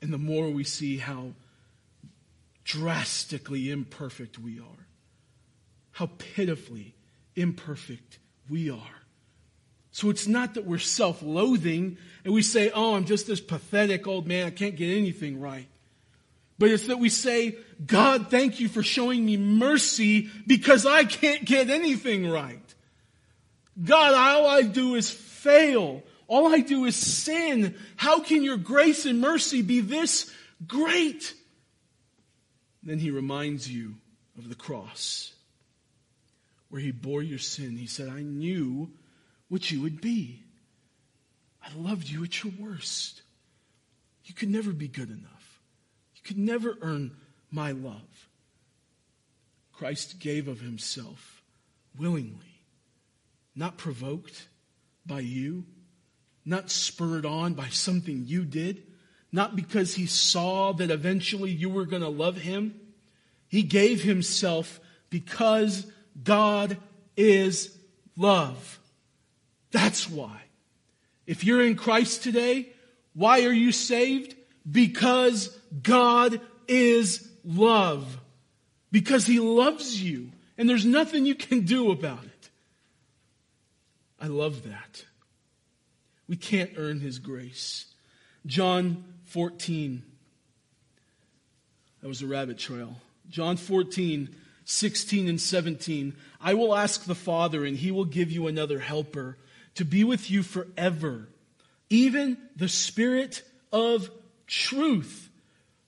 And 0.01 0.13
the 0.13 0.19
more 0.19 0.49
we 0.49 0.63
see 0.63 0.99
how 0.99 1.33
drastically 2.63 3.69
imperfect 3.69 4.39
we 4.39 4.61
are 4.61 4.82
how 5.93 6.11
pitifully 6.35 6.95
imperfect 7.37 8.19
we 8.49 8.71
are. 8.71 9.03
So 9.91 10.09
it's 10.09 10.27
not 10.27 10.55
that 10.55 10.65
we're 10.65 10.79
self 10.79 11.23
loathing 11.23 11.99
and 12.25 12.33
we 12.33 12.43
say, 12.43 12.71
oh, 12.71 12.95
I'm 12.95 13.05
just 13.05 13.27
this 13.27 13.41
pathetic 13.41 14.07
old 14.07 14.27
man, 14.27 14.47
I 14.47 14.51
can't 14.51 14.77
get 14.77 14.97
anything 14.97 15.41
right. 15.41 15.69
But 16.59 16.71
it's 16.71 16.87
that 16.87 16.99
we 16.99 17.09
say, 17.09 17.57
God, 17.85 18.31
thank 18.31 18.61
you 18.61 18.69
for 18.69 18.83
showing 18.83 19.25
me 19.25 19.37
mercy 19.37 20.31
because 20.47 20.87
I 20.87 21.05
can't 21.05 21.45
get 21.45 21.71
anything 21.71 22.29
right. 22.29 22.61
God, 23.83 24.15
all 24.15 24.47
I 24.47 24.63
do 24.63 24.95
is 24.95 25.11
fail. 25.11 26.03
All 26.29 26.55
I 26.55 26.61
do 26.61 26.85
is 26.85 26.97
sin. 26.97 27.75
How 27.97 28.21
can 28.21 28.43
your 28.43 28.57
grace 28.57 29.07
and 29.07 29.21
mercy 29.21 29.61
be 29.61 29.81
this 29.81 30.33
great? 30.67 31.35
Then 32.83 32.99
he 32.99 33.11
reminds 33.11 33.71
you 33.71 33.97
of 34.39 34.49
the 34.49 34.55
cross 34.55 35.32
where 36.73 36.81
he 36.81 36.91
bore 36.91 37.23
your 37.23 37.39
sin. 37.39 37.77
He 37.77 37.87
said, 37.87 38.09
I 38.09 38.23
knew 38.23 38.91
what 39.51 39.71
you 39.71 39.83
would 39.83 40.01
be. 40.01 40.43
I 41.63 41.69
loved 41.77 42.09
you 42.09 42.25
at 42.25 42.43
your 42.43 42.55
worst. 42.59 43.21
You 44.25 44.33
could 44.33 44.49
never 44.49 44.73
be 44.73 44.89
good 44.89 45.11
enough. 45.11 45.61
You 46.15 46.23
could 46.25 46.39
never 46.39 46.79
earn 46.81 47.15
my 47.51 47.73
love. 47.73 48.31
Christ 49.75 50.19
gave 50.19 50.49
of 50.49 50.63
himself 50.63 51.43
willingly, 51.99 52.63
not 53.55 53.77
provoked 53.77 54.47
by 55.05 55.21
you, 55.21 55.67
not 56.43 56.71
spurred 56.71 57.27
on 57.27 57.53
by 57.53 57.69
something 57.69 58.25
you 58.25 58.47
did, 58.47 58.83
not 59.31 59.57
because 59.57 59.95
he 59.95 60.07
saw 60.07 60.73
that 60.73 60.91
eventually 60.91 61.51
you 61.51 61.69
were 61.69 61.85
going 61.85 62.01
to 62.01 62.09
love 62.09 62.39
him. 62.39 62.81
He 63.47 63.63
gave 63.63 64.03
himself 64.03 64.81
because 65.11 65.87
God 66.23 66.77
is 67.17 67.77
love. 68.17 68.79
That's 69.71 70.09
why. 70.09 70.43
If 71.27 71.45
you're 71.45 71.63
in 71.63 71.77
Christ 71.77 72.23
today, 72.23 72.69
why 73.15 73.45
are 73.45 73.53
you 73.53 73.73
saved? 73.73 74.35
Because 74.71 75.57
God 75.83 76.41
is 76.69 77.29
love. 77.45 78.21
Because 78.91 79.27
He 79.27 79.41
loves 79.41 80.03
you. 80.03 80.31
And 80.59 80.69
there's 80.69 80.85
nothing 80.85 81.25
you 81.25 81.35
can 81.35 81.63
do 81.63 81.91
about 81.91 82.25
it. 82.25 82.51
I 84.21 84.27
love 84.27 84.65
that. 84.65 85.05
We 86.29 86.37
can't 86.37 86.71
earn 86.77 87.01
His 87.01 87.19
grace. 87.19 87.87
John 88.47 89.05
14. 89.25 90.03
That 92.01 92.09
was 92.09 92.23
a 92.23 92.27
rabbit 92.27 92.59
trail. 92.59 92.97
John 93.31 93.57
14, 93.57 94.35
16 94.65 95.29
and 95.29 95.41
17. 95.41 96.15
I 96.41 96.55
will 96.55 96.75
ask 96.75 97.05
the 97.05 97.15
Father, 97.15 97.65
and 97.65 97.77
he 97.77 97.91
will 97.91 98.05
give 98.05 98.31
you 98.31 98.47
another 98.47 98.79
helper 98.79 99.39
to 99.75 99.85
be 99.85 100.05
with 100.05 100.31
you 100.31 100.43
forever, 100.43 101.29
even 101.89 102.37
the 102.57 102.69
Spirit 102.69 103.43
of 103.73 104.11
truth, 104.47 105.31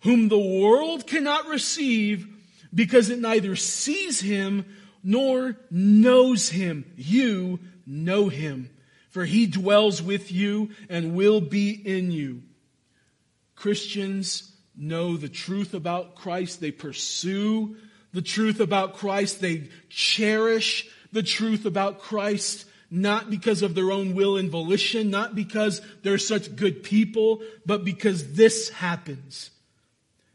whom 0.00 0.28
the 0.28 0.38
world 0.38 1.06
cannot 1.06 1.48
receive 1.48 2.26
because 2.74 3.10
it 3.10 3.20
neither 3.20 3.56
sees 3.56 4.20
him 4.20 4.64
nor 5.02 5.56
knows 5.70 6.48
him. 6.48 6.90
You 6.96 7.60
know 7.86 8.28
him, 8.28 8.70
for 9.10 9.24
he 9.24 9.46
dwells 9.46 10.02
with 10.02 10.32
you 10.32 10.70
and 10.88 11.14
will 11.14 11.40
be 11.40 11.70
in 11.70 12.10
you. 12.10 12.42
Christians 13.54 14.50
know 14.76 15.16
the 15.16 15.28
truth 15.28 15.74
about 15.74 16.16
Christ. 16.16 16.60
They 16.60 16.72
pursue 16.72 17.76
the 18.14 18.22
truth 18.22 18.60
about 18.60 18.94
Christ. 18.94 19.40
They 19.40 19.68
cherish 19.90 20.88
the 21.12 21.22
truth 21.22 21.66
about 21.66 21.98
Christ, 21.98 22.64
not 22.90 23.28
because 23.28 23.62
of 23.62 23.74
their 23.74 23.90
own 23.92 24.14
will 24.14 24.36
and 24.36 24.50
volition, 24.50 25.10
not 25.10 25.34
because 25.34 25.82
they're 26.02 26.16
such 26.16 26.56
good 26.56 26.82
people, 26.82 27.42
but 27.66 27.84
because 27.84 28.34
this 28.34 28.70
happens. 28.70 29.50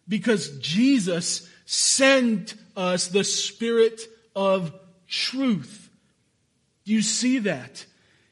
Because 0.08 0.58
Jesus 0.60 1.50
sent 1.66 2.54
us 2.76 3.08
the 3.08 3.24
Spirit 3.24 4.02
of 4.36 4.74
truth. 5.08 5.90
Do 6.86 6.94
you 6.94 7.02
see 7.02 7.40
that? 7.40 7.86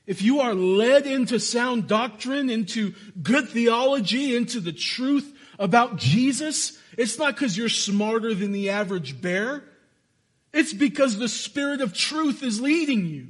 If 0.05 0.21
you 0.21 0.39
are 0.39 0.53
led 0.53 1.05
into 1.05 1.39
sound 1.39 1.87
doctrine, 1.87 2.49
into 2.49 2.93
good 3.21 3.49
theology, 3.49 4.35
into 4.35 4.59
the 4.59 4.71
truth 4.71 5.36
about 5.59 5.97
Jesus, 5.97 6.77
it's 6.97 7.17
not 7.17 7.35
because 7.35 7.57
you're 7.57 7.69
smarter 7.69 8.33
than 8.33 8.51
the 8.51 8.69
average 8.69 9.21
bear. 9.21 9.63
It's 10.53 10.73
because 10.73 11.17
the 11.17 11.27
Spirit 11.27 11.81
of 11.81 11.93
truth 11.93 12.43
is 12.43 12.61
leading 12.61 13.05
you. 13.05 13.27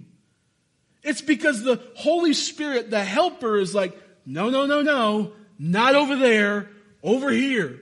It's 1.04 1.22
because 1.22 1.64
the 1.64 1.82
Holy 1.96 2.34
Spirit, 2.34 2.90
the 2.90 3.04
helper, 3.04 3.58
is 3.58 3.74
like, 3.74 3.98
No, 4.26 4.50
no, 4.50 4.66
no, 4.66 4.82
no. 4.82 5.34
Not 5.58 5.96
over 5.96 6.16
there. 6.16 6.70
Over 7.02 7.32
here. 7.32 7.82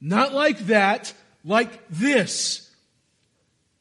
Not 0.00 0.34
like 0.34 0.58
that. 0.66 1.12
Like 1.44 1.88
this. 1.88 2.70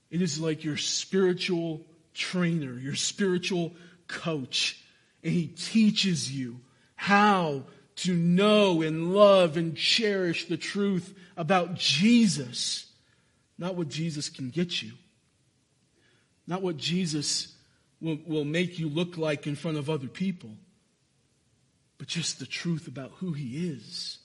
It 0.10 0.22
is 0.22 0.40
like 0.40 0.64
your 0.64 0.78
spiritual 0.78 1.86
trainer, 2.14 2.74
your 2.80 2.96
spiritual 2.96 3.74
coach. 4.08 4.82
And 5.24 5.34
he 5.34 5.48
teaches 5.48 6.32
you 6.32 6.60
how 6.96 7.64
to 7.98 8.14
know 8.14 8.82
and 8.82 9.14
love 9.14 9.58
and 9.58 9.76
cherish 9.76 10.48
the 10.48 10.58
truth 10.58 11.14
about 11.38 11.76
Jesus. 11.76 12.86
Not 13.58 13.76
what 13.76 13.88
Jesus 13.88 14.30
can 14.30 14.50
get 14.50 14.82
you. 14.82 14.92
Not 16.48 16.62
what 16.62 16.78
Jesus 16.78 17.56
will, 18.02 18.20
will 18.26 18.46
make 18.46 18.80
you 18.80 18.90
look 18.90 19.18
like 19.18 19.48
in 19.48 19.56
front 19.56 19.78
of 19.78 19.90
other 19.90 20.08
people. 20.08 20.52
But 21.98 22.08
just 22.08 22.40
the 22.40 22.46
truth 22.46 22.88
about 22.88 23.12
who 23.18 23.34
he 23.34 23.70
is. 23.70 24.20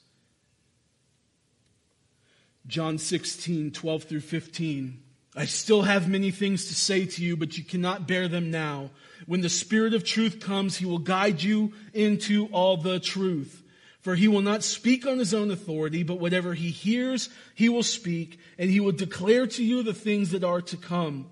John 2.66 2.98
16, 2.98 3.70
12 3.70 4.04
through 4.04 4.20
15. 4.20 5.02
I 5.36 5.44
still 5.44 5.82
have 5.82 6.08
many 6.08 6.30
things 6.30 6.66
to 6.66 6.74
say 6.74 7.06
to 7.06 7.22
you, 7.22 7.36
but 7.36 7.56
you 7.56 7.64
cannot 7.64 8.08
bear 8.08 8.26
them 8.26 8.50
now. 8.50 8.90
When 9.26 9.40
the 9.40 9.48
Spirit 9.48 9.94
of 9.94 10.04
truth 10.04 10.40
comes, 10.40 10.76
he 10.76 10.86
will 10.86 10.98
guide 10.98 11.42
you 11.42 11.72
into 11.94 12.46
all 12.46 12.76
the 12.76 12.98
truth. 12.98 13.59
For 14.00 14.14
he 14.14 14.28
will 14.28 14.40
not 14.40 14.62
speak 14.62 15.06
on 15.06 15.18
his 15.18 15.34
own 15.34 15.50
authority, 15.50 16.02
but 16.02 16.20
whatever 16.20 16.54
he 16.54 16.70
hears, 16.70 17.28
he 17.54 17.68
will 17.68 17.82
speak, 17.82 18.38
and 18.58 18.70
he 18.70 18.80
will 18.80 18.92
declare 18.92 19.46
to 19.46 19.64
you 19.64 19.82
the 19.82 19.94
things 19.94 20.30
that 20.30 20.44
are 20.44 20.62
to 20.62 20.76
come. 20.76 21.28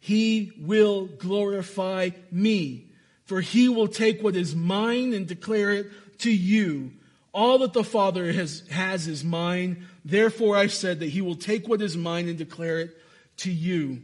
He 0.00 0.52
will 0.58 1.06
glorify 1.06 2.10
me, 2.32 2.90
for 3.26 3.40
he 3.40 3.68
will 3.68 3.86
take 3.86 4.22
what 4.22 4.34
is 4.34 4.56
mine 4.56 5.12
and 5.12 5.26
declare 5.26 5.72
it 5.72 6.18
to 6.20 6.32
you. 6.32 6.92
All 7.32 7.58
that 7.58 7.74
the 7.74 7.84
Father 7.84 8.32
has, 8.32 8.66
has 8.70 9.06
is 9.06 9.22
mine. 9.22 9.86
Therefore 10.04 10.56
I 10.56 10.66
said 10.66 11.00
that 11.00 11.10
he 11.10 11.20
will 11.20 11.36
take 11.36 11.68
what 11.68 11.80
is 11.80 11.96
mine 11.96 12.28
and 12.28 12.36
declare 12.36 12.80
it 12.80 12.98
to 13.38 13.52
you. 13.52 14.02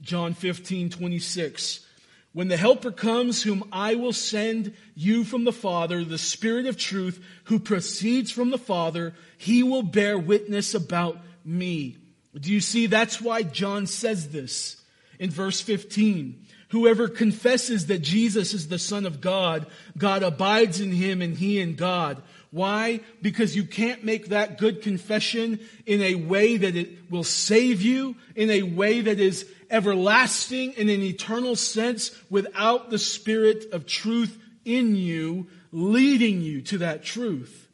John 0.00 0.34
15, 0.34 0.90
26. 0.90 1.86
When 2.32 2.48
the 2.48 2.56
Helper 2.56 2.92
comes, 2.92 3.42
whom 3.42 3.68
I 3.70 3.94
will 3.94 4.14
send 4.14 4.74
you 4.94 5.22
from 5.22 5.44
the 5.44 5.52
Father, 5.52 6.02
the 6.02 6.16
Spirit 6.16 6.66
of 6.66 6.78
truth, 6.78 7.22
who 7.44 7.58
proceeds 7.58 8.30
from 8.30 8.50
the 8.50 8.58
Father, 8.58 9.14
he 9.36 9.62
will 9.62 9.82
bear 9.82 10.18
witness 10.18 10.74
about 10.74 11.18
me. 11.44 11.98
Do 12.38 12.50
you 12.50 12.60
see? 12.60 12.86
That's 12.86 13.20
why 13.20 13.42
John 13.42 13.86
says 13.86 14.30
this 14.30 14.82
in 15.18 15.30
verse 15.30 15.60
15. 15.60 16.46
Whoever 16.70 17.06
confesses 17.08 17.86
that 17.88 17.98
Jesus 17.98 18.54
is 18.54 18.68
the 18.68 18.78
Son 18.78 19.04
of 19.04 19.20
God, 19.20 19.66
God 19.98 20.22
abides 20.22 20.80
in 20.80 20.90
him 20.90 21.20
and 21.20 21.36
he 21.36 21.60
in 21.60 21.74
God. 21.74 22.22
Why? 22.50 23.00
Because 23.20 23.54
you 23.54 23.64
can't 23.64 24.04
make 24.04 24.28
that 24.28 24.56
good 24.56 24.80
confession 24.80 25.60
in 25.84 26.00
a 26.00 26.14
way 26.14 26.56
that 26.56 26.76
it 26.76 27.10
will 27.10 27.24
save 27.24 27.82
you, 27.82 28.16
in 28.34 28.50
a 28.50 28.62
way 28.62 29.02
that 29.02 29.20
is 29.20 29.46
everlasting 29.72 30.74
in 30.74 30.88
an 30.88 31.02
eternal 31.02 31.56
sense 31.56 32.12
without 32.30 32.90
the 32.90 32.98
Spirit 32.98 33.72
of 33.72 33.86
truth 33.86 34.38
in 34.64 34.94
you, 34.94 35.48
leading 35.72 36.42
you 36.42 36.60
to 36.62 36.78
that 36.78 37.02
truth. 37.02 37.68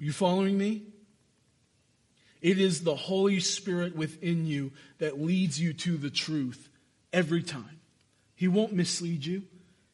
Are 0.00 0.04
you 0.04 0.12
following 0.12 0.58
me? 0.58 0.82
It 2.40 2.58
is 2.58 2.82
the 2.82 2.96
Holy 2.96 3.40
Spirit 3.40 3.96
within 3.96 4.46
you 4.46 4.72
that 4.98 5.20
leads 5.20 5.60
you 5.60 5.72
to 5.74 5.96
the 5.96 6.10
truth 6.10 6.68
every 7.12 7.42
time. 7.42 7.80
He 8.34 8.48
won't 8.48 8.72
mislead 8.72 9.24
you. 9.24 9.44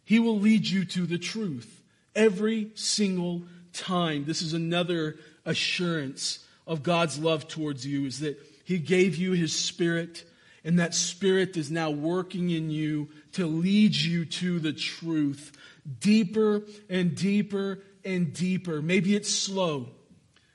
He 0.05 0.19
will 0.19 0.38
lead 0.38 0.67
you 0.67 0.85
to 0.87 1.07
the 1.07 1.19
truth 1.19 1.83
every 2.15 2.71
single 2.75 3.43
time. 3.73 4.25
This 4.25 4.43
is 4.43 4.53
another 4.53 5.17
assurance 5.45 6.45
of 6.67 6.83
God's 6.83 7.19
love 7.19 7.49
towards 7.49 7.87
you 7.87 8.07
is 8.07 8.21
that 8.21 8.38
He 8.65 8.79
gave 8.79 9.17
you 9.17 9.33
His 9.33 9.55
Spirit, 9.55 10.25
and 10.64 10.79
that 10.79 10.94
Spirit 10.94 11.57
is 11.57 11.70
now 11.70 11.90
working 11.90 12.51
in 12.51 12.70
you 12.70 13.09
to 13.33 13.46
lead 13.46 13.94
you 13.94 14.25
to 14.25 14.61
the 14.61 14.72
truth 14.72 15.53
deeper 16.01 16.62
and 16.88 17.14
deeper 17.14 17.81
and 18.05 18.33
deeper. 18.33 18.81
Maybe 18.81 19.16
it's 19.16 19.31
slow. 19.31 19.88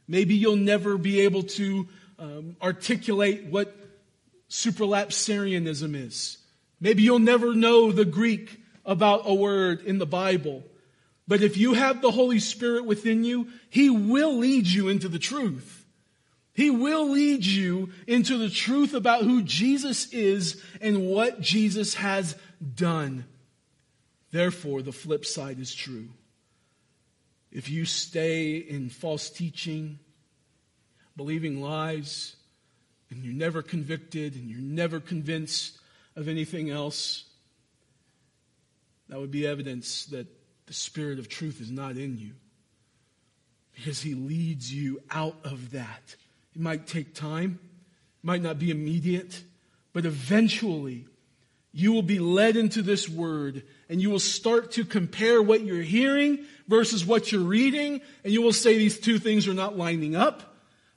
Maybe 0.08 0.36
you'll 0.36 0.56
never 0.56 0.98
be 0.98 1.22
able 1.22 1.44
to 1.44 1.88
um, 2.18 2.56
articulate 2.62 3.46
what 3.46 3.76
supralapsarianism 4.50 5.96
is. 5.96 6.38
Maybe 6.80 7.04
you'll 7.04 7.20
never 7.20 7.54
know 7.54 7.92
the 7.92 8.06
Greek 8.06 8.62
about 8.86 9.24
a 9.26 9.34
word 9.34 9.82
in 9.82 9.98
the 9.98 10.06
Bible. 10.06 10.64
But 11.28 11.42
if 11.42 11.58
you 11.58 11.74
have 11.74 12.02
the 12.02 12.12
Holy 12.12 12.40
Spirit 12.40 12.86
within 12.86 13.26
you, 13.26 13.50
He 13.70 13.90
will 13.90 14.38
lead 14.38 14.68
you 14.68 14.88
into 14.88 15.10
the 15.10 15.20
truth. 15.20 15.77
He 16.58 16.72
will 16.72 17.12
lead 17.12 17.46
you 17.46 17.92
into 18.08 18.40
the 18.40 18.50
truth 18.50 18.96
about 18.96 19.22
who 19.22 19.44
Jesus 19.44 20.12
is 20.12 20.60
and 20.82 21.06
what 21.06 21.40
Jesus 21.40 21.94
has 21.94 22.36
done. 22.74 23.26
Therefore, 24.32 24.82
the 24.82 24.92
flip 24.92 25.24
side 25.24 25.60
is 25.60 25.76
true. 25.76 26.10
If 27.52 27.70
you 27.70 27.86
stay 27.86 28.56
in 28.58 28.90
false 28.90 29.30
teaching, 29.30 30.00
believing 31.16 31.62
lies, 31.62 32.36
and 33.12 33.24
you're 33.24 33.36
never 33.36 33.62
convicted 33.62 34.34
and 34.34 34.50
you're 34.50 34.60
never 34.60 35.00
convinced 35.00 35.78
of 36.16 36.28
anything 36.28 36.72
else, 36.72 37.26
that 39.10 39.20
would 39.20 39.30
be 39.30 39.46
evidence 39.46 40.08
that 40.08 40.26
the 40.66 40.74
Spirit 40.74 41.20
of 41.20 41.30
truth 41.30 41.62
is 41.62 41.70
not 41.70 41.98
in 41.98 42.18
you. 42.18 42.32
Because 43.76 44.02
He 44.02 44.16
leads 44.16 44.74
you 44.74 45.04
out 45.12 45.38
of 45.44 45.70
that. 45.74 46.16
It 46.58 46.64
might 46.64 46.88
take 46.88 47.14
time, 47.14 47.60
it 47.62 48.26
might 48.26 48.42
not 48.42 48.58
be 48.58 48.72
immediate, 48.72 49.44
but 49.94 50.08
eventually 50.08 51.06
you 51.72 51.94
will 51.94 52.02
be 52.02 52.18
led 52.18 52.58
into 52.58 52.82
this 52.82 53.08
Word 53.08 53.62
and 53.88 54.02
you 54.02 54.10
will 54.10 54.18
start 54.18 54.72
to 54.72 54.84
compare 54.84 55.40
what 55.40 55.62
you're 55.62 55.84
hearing 55.84 56.40
versus 56.68 57.06
what 57.06 57.32
you're 57.32 57.42
reading, 57.42 58.02
and 58.24 58.34
you 58.34 58.42
will 58.42 58.54
say 58.54 58.76
these 58.76 59.00
two 59.00 59.20
things 59.20 59.48
are 59.48 59.54
not 59.54 59.78
lining 59.78 60.16
up. 60.16 60.56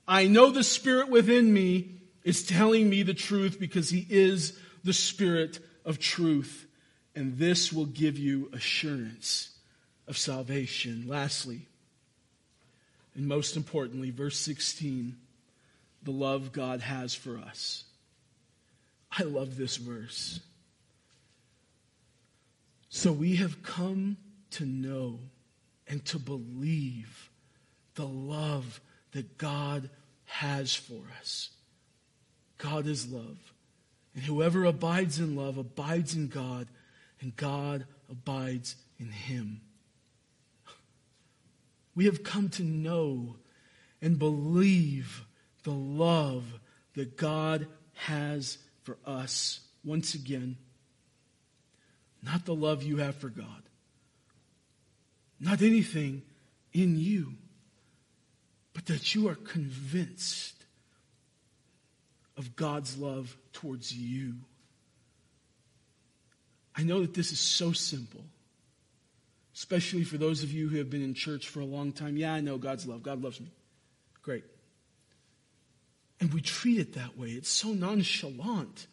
I 0.08 0.28
know 0.28 0.50
the 0.50 0.64
Spirit 0.64 1.10
within 1.10 1.52
me 1.52 1.96
is 2.24 2.42
telling 2.42 2.88
me 2.88 3.02
the 3.02 3.12
truth 3.12 3.60
because 3.60 3.90
He 3.90 4.06
is 4.08 4.58
the 4.82 4.94
Spirit 4.94 5.58
of 5.84 5.98
truth, 5.98 6.66
and 7.14 7.36
this 7.36 7.70
will 7.70 7.84
give 7.84 8.18
you 8.18 8.48
assurance 8.54 9.50
of 10.08 10.16
salvation. 10.16 11.04
Lastly, 11.06 11.66
and 13.14 13.28
most 13.28 13.56
importantly, 13.56 14.10
verse 14.10 14.38
16, 14.38 15.18
the 16.02 16.10
love 16.10 16.52
God 16.52 16.80
has 16.80 17.14
for 17.14 17.38
us. 17.38 17.84
I 19.10 19.24
love 19.24 19.56
this 19.56 19.76
verse. 19.76 20.40
So 22.88 23.12
we 23.12 23.36
have 23.36 23.62
come 23.62 24.16
to 24.52 24.64
know 24.64 25.18
and 25.88 26.04
to 26.06 26.18
believe 26.18 27.30
the 27.94 28.06
love 28.06 28.80
that 29.12 29.36
God 29.36 29.90
has 30.24 30.74
for 30.74 31.02
us. 31.20 31.50
God 32.58 32.86
is 32.86 33.10
love. 33.10 33.52
And 34.14 34.24
whoever 34.24 34.64
abides 34.64 35.18
in 35.18 35.36
love 35.36 35.56
abides 35.58 36.14
in 36.14 36.28
God, 36.28 36.68
and 37.20 37.34
God 37.36 37.86
abides 38.10 38.76
in 38.98 39.10
him. 39.10 39.60
We 41.94 42.06
have 42.06 42.22
come 42.22 42.48
to 42.50 42.62
know 42.62 43.36
and 44.02 44.18
believe 44.18 45.24
the 45.62 45.70
love 45.70 46.44
that 46.94 47.16
God 47.16 47.66
has 47.94 48.58
for 48.82 48.96
us. 49.06 49.60
Once 49.84 50.14
again, 50.14 50.56
not 52.22 52.44
the 52.44 52.54
love 52.54 52.82
you 52.82 52.98
have 52.98 53.16
for 53.16 53.28
God, 53.28 53.62
not 55.38 55.62
anything 55.62 56.22
in 56.72 56.98
you, 56.98 57.34
but 58.74 58.86
that 58.86 59.14
you 59.14 59.28
are 59.28 59.34
convinced 59.34 60.54
of 62.36 62.56
God's 62.56 62.96
love 62.96 63.36
towards 63.52 63.92
you. 63.92 64.34
I 66.76 66.82
know 66.82 67.00
that 67.00 67.14
this 67.14 67.32
is 67.32 67.40
so 67.40 67.72
simple, 67.72 68.24
especially 69.54 70.04
for 70.04 70.18
those 70.18 70.42
of 70.42 70.52
you 70.52 70.68
who 70.68 70.78
have 70.78 70.90
been 70.90 71.02
in 71.02 71.14
church 71.14 71.48
for 71.48 71.60
a 71.60 71.64
long 71.64 71.92
time. 71.92 72.16
Yeah, 72.16 72.32
I 72.32 72.40
know 72.40 72.58
God's 72.58 72.86
love. 72.86 73.02
God 73.02 73.22
loves 73.22 73.40
me. 73.40 73.50
Great. 74.22 74.44
And 76.20 76.32
we 76.34 76.42
treat 76.42 76.78
it 76.78 76.92
that 76.94 77.16
way. 77.18 77.28
It's 77.28 77.48
so 77.48 77.72
nonchalant. 77.72 78.86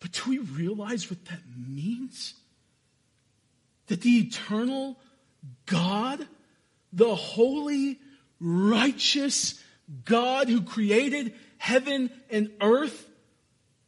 But 0.00 0.12
do 0.12 0.30
we 0.30 0.38
realize 0.38 1.10
what 1.10 1.24
that 1.26 1.42
means? 1.56 2.34
That 3.88 4.00
the 4.00 4.18
eternal 4.18 4.98
God, 5.66 6.26
the 6.92 7.14
holy, 7.14 8.00
righteous 8.40 9.62
God 10.04 10.48
who 10.48 10.62
created 10.62 11.34
heaven 11.58 12.10
and 12.30 12.50
earth, 12.60 13.06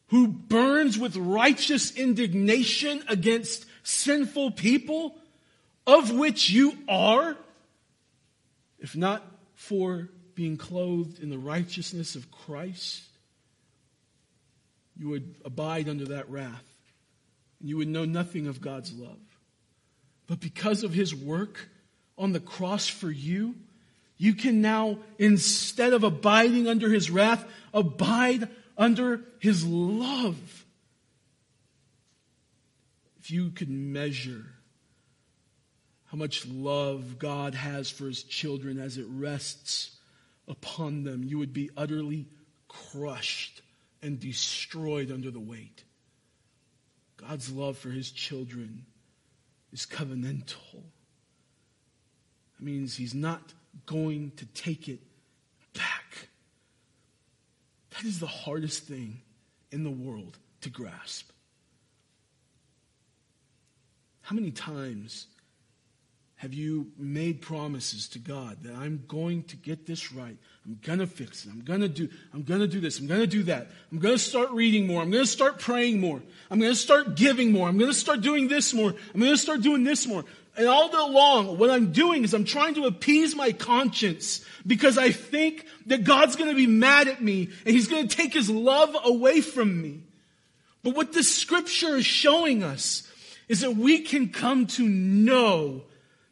who 0.08 0.28
burns 0.28 0.98
with 0.98 1.16
righteous 1.16 1.96
indignation 1.96 3.02
against 3.08 3.64
sinful 3.82 4.52
people, 4.52 5.16
of 5.86 6.12
which 6.12 6.50
you 6.50 6.76
are, 6.88 7.36
if 8.78 8.94
not 8.94 9.24
for 9.54 10.10
being 10.34 10.56
clothed 10.56 11.22
in 11.22 11.30
the 11.30 11.38
righteousness 11.38 12.14
of 12.16 12.30
Christ, 12.30 13.02
you 14.96 15.08
would 15.08 15.34
abide 15.44 15.88
under 15.88 16.06
that 16.06 16.30
wrath. 16.30 16.64
And 17.60 17.68
you 17.68 17.76
would 17.78 17.88
know 17.88 18.04
nothing 18.04 18.46
of 18.46 18.60
God's 18.60 18.92
love. 18.92 19.18
But 20.26 20.40
because 20.40 20.84
of 20.84 20.92
his 20.92 21.14
work 21.14 21.68
on 22.16 22.32
the 22.32 22.40
cross 22.40 22.88
for 22.88 23.10
you, 23.10 23.54
you 24.16 24.34
can 24.34 24.60
now, 24.60 24.98
instead 25.18 25.92
of 25.92 26.04
abiding 26.04 26.68
under 26.68 26.88
his 26.88 27.10
wrath, 27.10 27.44
abide 27.72 28.48
under 28.78 29.20
his 29.40 29.64
love. 29.66 30.64
If 33.20 33.30
you 33.30 33.50
could 33.50 33.70
measure 33.70 34.44
how 36.06 36.16
much 36.16 36.46
love 36.46 37.18
God 37.18 37.54
has 37.54 37.90
for 37.90 38.04
his 38.04 38.22
children 38.22 38.78
as 38.78 38.98
it 38.98 39.06
rests 39.08 39.93
upon 40.48 41.04
them, 41.04 41.24
you 41.24 41.38
would 41.38 41.52
be 41.52 41.70
utterly 41.76 42.26
crushed 42.68 43.62
and 44.02 44.20
destroyed 44.20 45.10
under 45.10 45.30
the 45.30 45.40
weight. 45.40 45.84
God's 47.16 47.50
love 47.50 47.78
for 47.78 47.90
his 47.90 48.10
children 48.10 48.84
is 49.72 49.86
covenantal. 49.86 50.82
That 52.58 52.64
means 52.64 52.96
he's 52.96 53.14
not 53.14 53.52
going 53.86 54.32
to 54.36 54.46
take 54.46 54.88
it 54.88 55.00
back. 55.72 56.28
That 57.90 58.04
is 58.04 58.20
the 58.20 58.26
hardest 58.26 58.84
thing 58.84 59.22
in 59.70 59.84
the 59.84 59.90
world 59.90 60.38
to 60.60 60.70
grasp. 60.70 61.30
How 64.22 64.34
many 64.34 64.50
times 64.50 65.26
have 66.44 66.52
you 66.52 66.92
made 66.98 67.40
promises 67.40 68.06
to 68.06 68.18
God 68.18 68.58
that 68.64 68.74
I'm 68.74 69.02
going 69.08 69.44
to 69.44 69.56
get 69.56 69.86
this 69.86 70.12
right? 70.12 70.36
I'm 70.66 70.78
going 70.82 70.98
to 70.98 71.06
fix 71.06 71.46
it. 71.46 71.50
I'm 71.50 71.62
going 71.62 71.80
to 71.80 71.88
do 71.88 72.10
I'm 72.34 72.42
going 72.42 72.60
to 72.60 72.66
do 72.66 72.80
this. 72.80 73.00
I'm 73.00 73.06
going 73.06 73.22
to 73.22 73.26
do 73.26 73.44
that. 73.44 73.70
I'm 73.90 73.98
going 73.98 74.14
to 74.14 74.22
start 74.22 74.50
reading 74.50 74.86
more. 74.86 75.00
I'm 75.00 75.10
going 75.10 75.24
to 75.24 75.30
start 75.30 75.58
praying 75.58 76.00
more. 76.02 76.20
I'm 76.50 76.60
going 76.60 76.70
to 76.70 76.76
start 76.76 77.16
giving 77.16 77.50
more. 77.50 77.66
I'm 77.66 77.78
going 77.78 77.90
to 77.90 77.96
start 77.96 78.20
doing 78.20 78.48
this 78.48 78.74
more. 78.74 78.90
I'm 78.90 79.20
going 79.20 79.32
to 79.32 79.38
start 79.38 79.62
doing 79.62 79.84
this 79.84 80.06
more. 80.06 80.22
And 80.54 80.68
all 80.68 80.90
day 80.90 80.98
long, 80.98 81.56
what 81.56 81.70
I'm 81.70 81.92
doing 81.92 82.24
is 82.24 82.34
I'm 82.34 82.44
trying 82.44 82.74
to 82.74 82.84
appease 82.84 83.34
my 83.34 83.52
conscience 83.52 84.44
because 84.66 84.98
I 84.98 85.12
think 85.12 85.64
that 85.86 86.04
God's 86.04 86.36
going 86.36 86.50
to 86.50 86.56
be 86.56 86.66
mad 86.66 87.08
at 87.08 87.22
me 87.22 87.48
and 87.64 87.74
he's 87.74 87.88
going 87.88 88.06
to 88.06 88.14
take 88.14 88.34
his 88.34 88.50
love 88.50 88.94
away 89.02 89.40
from 89.40 89.80
me. 89.80 90.02
But 90.82 90.94
what 90.94 91.14
this 91.14 91.34
scripture 91.34 91.96
is 91.96 92.04
showing 92.04 92.62
us 92.62 93.10
is 93.48 93.62
that 93.62 93.76
we 93.76 94.00
can 94.00 94.28
come 94.28 94.66
to 94.66 94.86
know 94.86 95.84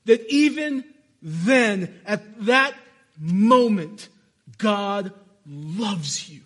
that 0.04 0.26
even 0.28 0.84
then, 1.20 2.00
at 2.04 2.46
that 2.46 2.74
moment, 3.18 4.08
God 4.58 5.12
loves 5.46 6.28
you. 6.28 6.40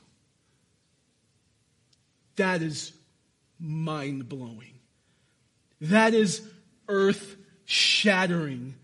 That 2.37 2.63
is 2.63 2.93
mind 3.59 4.29
blowing. 4.29 4.75
That 5.81 6.15
is 6.15 6.43
earth 6.89 7.37
shattering. 7.65 8.75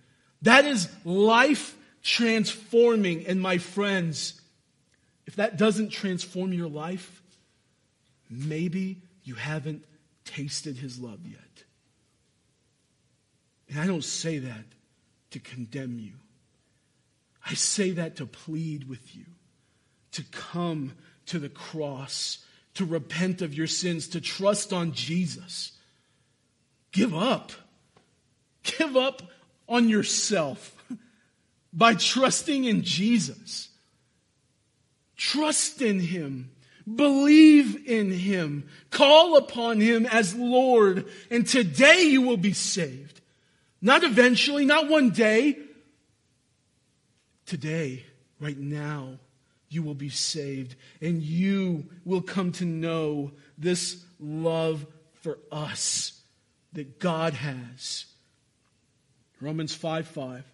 That 0.42 0.64
is 0.64 0.88
life 1.04 1.76
transforming. 2.02 3.26
And 3.26 3.40
my 3.40 3.58
friends, 3.58 4.40
if 5.26 5.36
that 5.36 5.56
doesn't 5.56 5.90
transform 5.90 6.52
your 6.52 6.68
life, 6.68 7.22
maybe 8.28 9.02
you 9.24 9.34
haven't 9.34 9.84
tasted 10.24 10.76
his 10.76 10.98
love 10.98 11.20
yet. 11.26 11.40
And 13.72 13.80
I 13.80 13.86
don't 13.86 14.04
say 14.04 14.38
that 14.38 14.64
to 15.30 15.38
condemn 15.38 15.98
you. 15.98 16.12
I 17.44 17.54
say 17.54 17.92
that 17.92 18.16
to 18.16 18.26
plead 18.26 18.86
with 18.86 19.16
you, 19.16 19.24
to 20.12 20.22
come 20.24 20.92
to 21.26 21.38
the 21.38 21.48
cross, 21.48 22.44
to 22.74 22.84
repent 22.84 23.40
of 23.40 23.54
your 23.54 23.66
sins, 23.66 24.08
to 24.08 24.20
trust 24.20 24.74
on 24.74 24.92
Jesus. 24.92 25.72
Give 26.92 27.14
up. 27.14 27.52
Give 28.62 28.94
up 28.94 29.22
on 29.66 29.88
yourself 29.88 30.76
by 31.72 31.94
trusting 31.94 32.64
in 32.64 32.82
Jesus. 32.82 33.70
Trust 35.16 35.80
in 35.80 35.98
Him. 35.98 36.50
Believe 36.94 37.88
in 37.88 38.10
Him. 38.10 38.68
Call 38.90 39.38
upon 39.38 39.80
Him 39.80 40.04
as 40.04 40.34
Lord, 40.34 41.06
and 41.30 41.46
today 41.46 42.02
you 42.02 42.20
will 42.20 42.36
be 42.36 42.52
saved. 42.52 43.21
Not 43.83 44.05
eventually, 44.05 44.64
not 44.64 44.89
one 44.89 45.11
day. 45.11 45.59
Today, 47.45 48.05
right 48.41 48.57
now, 48.57 49.18
you 49.68 49.83
will 49.83 49.95
be 49.95 50.09
saved 50.09 50.76
and 51.01 51.20
you 51.20 51.87
will 52.05 52.22
come 52.22 52.53
to 52.53 52.64
know 52.64 53.33
this 53.59 54.03
love 54.20 54.87
for 55.22 55.39
us 55.51 56.20
that 56.72 57.01
God 57.01 57.35
has. 57.35 58.07
Romans 59.41 59.74
5 59.74 60.07
5. 60.07 60.45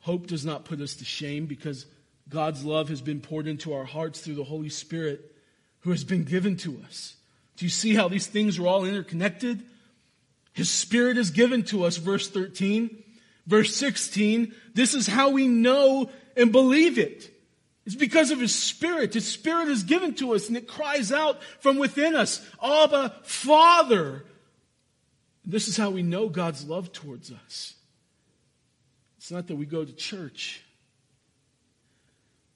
Hope 0.00 0.26
does 0.26 0.44
not 0.44 0.66
put 0.66 0.82
us 0.82 0.96
to 0.96 1.04
shame 1.04 1.46
because 1.46 1.86
God's 2.28 2.62
love 2.62 2.90
has 2.90 3.00
been 3.00 3.20
poured 3.20 3.46
into 3.46 3.72
our 3.72 3.84
hearts 3.84 4.20
through 4.20 4.34
the 4.34 4.44
Holy 4.44 4.68
Spirit 4.68 5.34
who 5.80 5.90
has 5.90 6.04
been 6.04 6.24
given 6.24 6.56
to 6.58 6.82
us. 6.86 7.16
Do 7.56 7.64
you 7.64 7.70
see 7.70 7.94
how 7.94 8.08
these 8.08 8.26
things 8.26 8.58
are 8.58 8.66
all 8.66 8.84
interconnected? 8.84 9.64
His 10.54 10.70
Spirit 10.70 11.18
is 11.18 11.30
given 11.30 11.64
to 11.64 11.84
us, 11.84 11.98
verse 11.98 12.30
13. 12.30 13.04
Verse 13.46 13.76
16, 13.76 14.54
this 14.72 14.94
is 14.94 15.06
how 15.06 15.30
we 15.30 15.48
know 15.48 16.08
and 16.36 16.50
believe 16.50 16.98
it. 16.98 17.30
It's 17.84 17.94
because 17.94 18.30
of 18.30 18.40
His 18.40 18.54
Spirit. 18.54 19.12
His 19.12 19.30
Spirit 19.30 19.68
is 19.68 19.82
given 19.82 20.14
to 20.14 20.34
us 20.34 20.48
and 20.48 20.56
it 20.56 20.66
cries 20.66 21.12
out 21.12 21.42
from 21.60 21.76
within 21.76 22.14
us, 22.14 22.44
Abba, 22.62 23.16
Father. 23.22 24.24
This 25.44 25.68
is 25.68 25.76
how 25.76 25.90
we 25.90 26.02
know 26.02 26.30
God's 26.30 26.66
love 26.66 26.90
towards 26.92 27.30
us. 27.30 27.74
It's 29.18 29.30
not 29.30 29.46
that 29.48 29.56
we 29.56 29.66
go 29.66 29.84
to 29.84 29.92
church. 29.92 30.62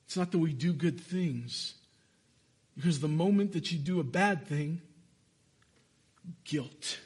It's 0.06 0.16
not 0.16 0.32
that 0.32 0.38
we 0.38 0.54
do 0.54 0.72
good 0.72 0.98
things. 0.98 1.74
Because 2.76 3.00
the 3.00 3.08
moment 3.08 3.52
that 3.52 3.70
you 3.72 3.78
do 3.78 4.00
a 4.00 4.04
bad 4.04 4.46
thing, 4.46 4.80
guilt 6.44 6.98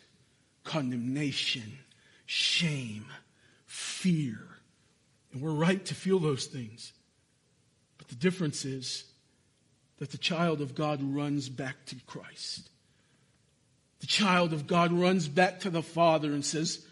condemnation, 0.65 1.79
shame, 2.27 3.07
fear. 3.67 4.39
And 5.33 5.43
we're 5.43 5.51
right 5.51 5.85
to 5.87 5.95
feel 5.95 6.19
those 6.19 6.47
things. 6.47 6.93
But 7.99 8.09
the 8.09 8.15
difference 8.15 8.65
is 8.65 9.05
that 9.99 10.11
the 10.11 10.19
child 10.19 10.61
of 10.61 10.75
God 10.75 11.03
runs 11.03 11.49
back 11.49 11.85
to 11.87 11.97
Christ. 12.07 12.69
The 14.01 14.07
child 14.07 14.53
of 14.53 14.67
God 14.67 14.93
runs 14.93 15.29
back 15.29 15.61
to 15.61 15.71
the 15.71 15.83
Father 15.83 16.33
and 16.33 16.45
says, 16.45 16.85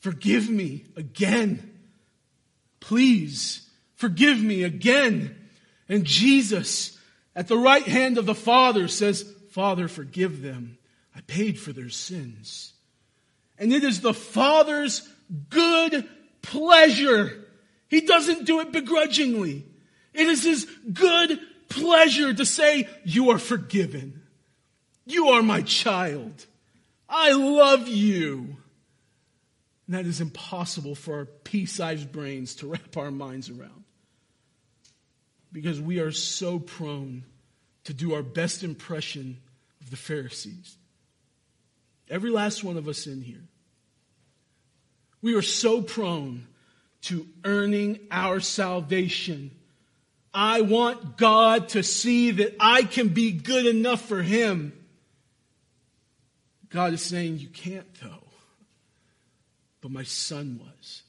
Forgive 0.00 0.50
me 0.50 0.84
again. 0.96 1.78
Please 2.80 3.66
forgive 3.94 4.42
me 4.42 4.64
again. 4.64 5.34
And 5.88 6.04
Jesus, 6.04 6.98
at 7.34 7.48
the 7.48 7.56
right 7.56 7.86
hand 7.86 8.18
of 8.18 8.26
the 8.26 8.34
Father, 8.34 8.88
says, 8.88 9.22
Father, 9.50 9.88
forgive 9.88 10.42
them. 10.42 10.76
I 11.16 11.22
paid 11.22 11.58
for 11.58 11.72
their 11.72 11.88
sins. 11.88 12.73
And 13.58 13.72
it 13.72 13.84
is 13.84 14.00
the 14.00 14.14
Father's 14.14 15.08
good 15.50 16.08
pleasure. 16.42 17.44
He 17.88 18.02
doesn't 18.02 18.44
do 18.44 18.60
it 18.60 18.72
begrudgingly. 18.72 19.64
It 20.12 20.26
is 20.26 20.44
His 20.44 20.64
good 20.92 21.38
pleasure 21.68 22.32
to 22.32 22.44
say, 22.44 22.88
You 23.04 23.30
are 23.30 23.38
forgiven. 23.38 24.22
You 25.06 25.28
are 25.30 25.42
my 25.42 25.62
child. 25.62 26.46
I 27.08 27.32
love 27.32 27.88
you. 27.88 28.56
And 29.86 29.94
that 29.96 30.06
is 30.06 30.20
impossible 30.20 30.94
for 30.94 31.18
our 31.18 31.24
pea 31.26 31.66
sized 31.66 32.10
brains 32.10 32.54
to 32.56 32.68
wrap 32.68 32.96
our 32.96 33.10
minds 33.10 33.50
around. 33.50 33.84
Because 35.52 35.80
we 35.80 36.00
are 36.00 36.10
so 36.10 36.58
prone 36.58 37.24
to 37.84 37.94
do 37.94 38.14
our 38.14 38.22
best 38.22 38.64
impression 38.64 39.38
of 39.80 39.90
the 39.90 39.96
Pharisees. 39.96 40.76
Every 42.08 42.30
last 42.30 42.62
one 42.62 42.76
of 42.76 42.88
us 42.88 43.06
in 43.06 43.22
here. 43.22 43.44
We 45.22 45.34
are 45.34 45.42
so 45.42 45.80
prone 45.80 46.46
to 47.02 47.26
earning 47.44 48.00
our 48.10 48.40
salvation. 48.40 49.50
I 50.32 50.62
want 50.62 51.16
God 51.16 51.70
to 51.70 51.82
see 51.82 52.32
that 52.32 52.56
I 52.60 52.82
can 52.82 53.08
be 53.08 53.32
good 53.32 53.66
enough 53.66 54.06
for 54.06 54.22
Him. 54.22 54.72
God 56.68 56.92
is 56.92 57.02
saying, 57.02 57.38
You 57.38 57.48
can't, 57.48 57.86
though. 58.02 58.26
But 59.80 59.92
my 59.92 60.02
son 60.02 60.60
was. 60.62 61.02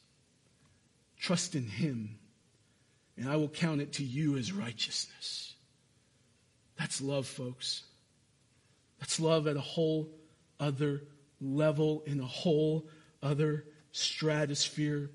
Trust 1.18 1.56
in 1.56 1.68
Him, 1.68 2.20
and 3.18 3.28
I 3.28 3.36
will 3.38 3.50
count 3.50 3.82
it 3.82 3.94
to 3.94 4.04
you 4.04 4.38
as 4.38 4.52
righteousness. 4.52 5.56
That's 6.78 7.02
love, 7.02 7.26
folks. 7.26 7.84
That's 9.00 9.20
love 9.20 9.48
at 9.48 9.58
a 9.58 9.62
whole 9.62 10.10
other 10.60 11.04
level, 11.42 12.04
in 12.06 12.20
a 12.20 12.26
whole 12.26 12.88
other 13.22 13.66
stratosphere. 13.92 15.12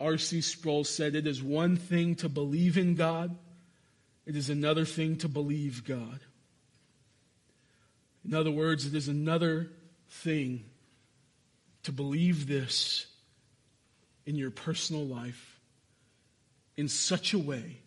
R.C. 0.00 0.40
Sproul 0.40 0.84
said, 0.84 1.14
It 1.14 1.26
is 1.26 1.42
one 1.42 1.76
thing 1.76 2.14
to 2.16 2.28
believe 2.28 2.78
in 2.78 2.94
God, 2.94 3.36
it 4.26 4.36
is 4.36 4.50
another 4.50 4.84
thing 4.84 5.16
to 5.18 5.28
believe 5.28 5.84
God. 5.84 6.20
In 8.24 8.34
other 8.34 8.50
words, 8.50 8.84
it 8.84 8.94
is 8.94 9.08
another 9.08 9.70
thing 10.10 10.64
to 11.84 11.92
believe 11.92 12.46
this 12.46 13.06
in 14.26 14.36
your 14.36 14.50
personal 14.50 15.06
life 15.06 15.58
in 16.76 16.88
such 16.88 17.32
a 17.32 17.38
way 17.38 17.78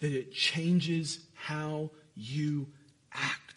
that 0.00 0.12
it 0.12 0.32
changes 0.32 1.20
how 1.34 1.90
you 2.16 2.66
act, 3.12 3.49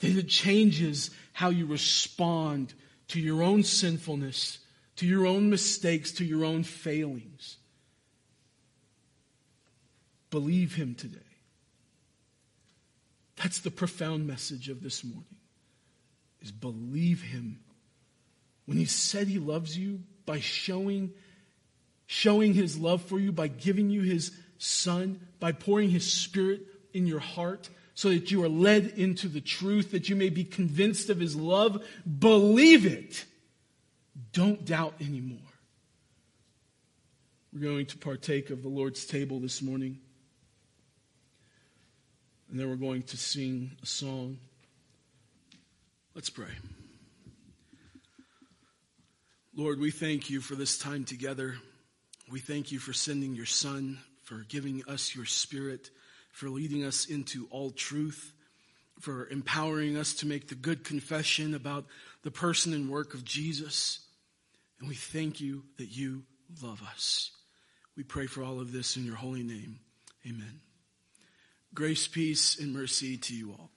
that 0.00 0.16
it 0.16 0.28
changes 0.28 1.10
how 1.32 1.50
you 1.50 1.66
respond 1.66 2.74
to 3.08 3.20
your 3.20 3.42
own 3.42 3.62
sinfulness, 3.62 4.58
to 4.96 5.06
your 5.06 5.26
own 5.26 5.50
mistakes, 5.50 6.12
to 6.12 6.24
your 6.24 6.44
own 6.44 6.62
failings. 6.62 7.56
Believe 10.30 10.74
Him 10.74 10.94
today. 10.94 11.20
That's 13.36 13.58
the 13.60 13.70
profound 13.70 14.26
message 14.26 14.68
of 14.68 14.82
this 14.82 15.04
morning. 15.04 15.36
Is 16.40 16.50
believe 16.50 17.22
him. 17.22 17.60
When 18.64 18.78
he 18.78 18.84
said 18.84 19.28
he 19.28 19.38
loves 19.38 19.76
you 19.76 20.00
by 20.24 20.40
showing 20.40 21.12
showing 22.06 22.54
his 22.54 22.78
love 22.78 23.02
for 23.02 23.18
you 23.18 23.32
by 23.32 23.48
giving 23.48 23.90
you 23.90 24.02
his 24.02 24.30
son, 24.58 25.20
by 25.40 25.52
pouring 25.52 25.90
his 25.90 26.10
spirit 26.10 26.60
in 26.92 27.06
your 27.06 27.18
heart 27.18 27.68
so 27.96 28.10
that 28.10 28.30
you 28.30 28.44
are 28.44 28.48
led 28.48 28.92
into 28.98 29.26
the 29.26 29.40
truth 29.40 29.92
that 29.92 30.10
you 30.10 30.14
may 30.14 30.28
be 30.28 30.44
convinced 30.44 31.08
of 31.08 31.18
his 31.18 31.34
love, 31.34 31.82
believe 32.18 32.84
it. 32.84 33.24
Don't 34.34 34.66
doubt 34.66 34.92
anymore. 35.00 35.38
We're 37.54 37.60
going 37.60 37.86
to 37.86 37.96
partake 37.96 38.50
of 38.50 38.62
the 38.62 38.68
Lord's 38.68 39.06
table 39.06 39.40
this 39.40 39.62
morning. 39.62 39.98
And 42.50 42.60
then 42.60 42.68
we're 42.68 42.76
going 42.76 43.02
to 43.04 43.16
sing 43.16 43.70
a 43.82 43.86
song. 43.86 44.36
Let's 46.14 46.28
pray. 46.28 46.52
Lord, 49.56 49.80
we 49.80 49.90
thank 49.90 50.28
you 50.28 50.42
for 50.42 50.54
this 50.54 50.76
time 50.76 51.04
together. 51.04 51.54
We 52.30 52.40
thank 52.40 52.72
you 52.72 52.78
for 52.78 52.92
sending 52.92 53.34
your 53.34 53.46
Son, 53.46 54.00
for 54.24 54.44
giving 54.50 54.82
us 54.86 55.14
your 55.14 55.24
Spirit, 55.24 55.88
for 56.36 56.50
leading 56.50 56.84
us 56.84 57.06
into 57.06 57.48
all 57.50 57.70
truth, 57.70 58.34
for 59.00 59.26
empowering 59.28 59.96
us 59.96 60.12
to 60.12 60.26
make 60.26 60.48
the 60.48 60.54
good 60.54 60.84
confession 60.84 61.54
about 61.54 61.86
the 62.24 62.30
person 62.30 62.74
and 62.74 62.90
work 62.90 63.14
of 63.14 63.24
Jesus. 63.24 64.00
And 64.78 64.86
we 64.86 64.94
thank 64.94 65.40
you 65.40 65.62
that 65.78 65.86
you 65.96 66.24
love 66.62 66.82
us. 66.82 67.30
We 67.96 68.02
pray 68.02 68.26
for 68.26 68.42
all 68.42 68.60
of 68.60 68.70
this 68.70 68.98
in 68.98 69.06
your 69.06 69.16
holy 69.16 69.44
name. 69.44 69.78
Amen. 70.26 70.60
Grace, 71.72 72.06
peace, 72.06 72.58
and 72.60 72.74
mercy 72.74 73.16
to 73.16 73.34
you 73.34 73.52
all. 73.52 73.70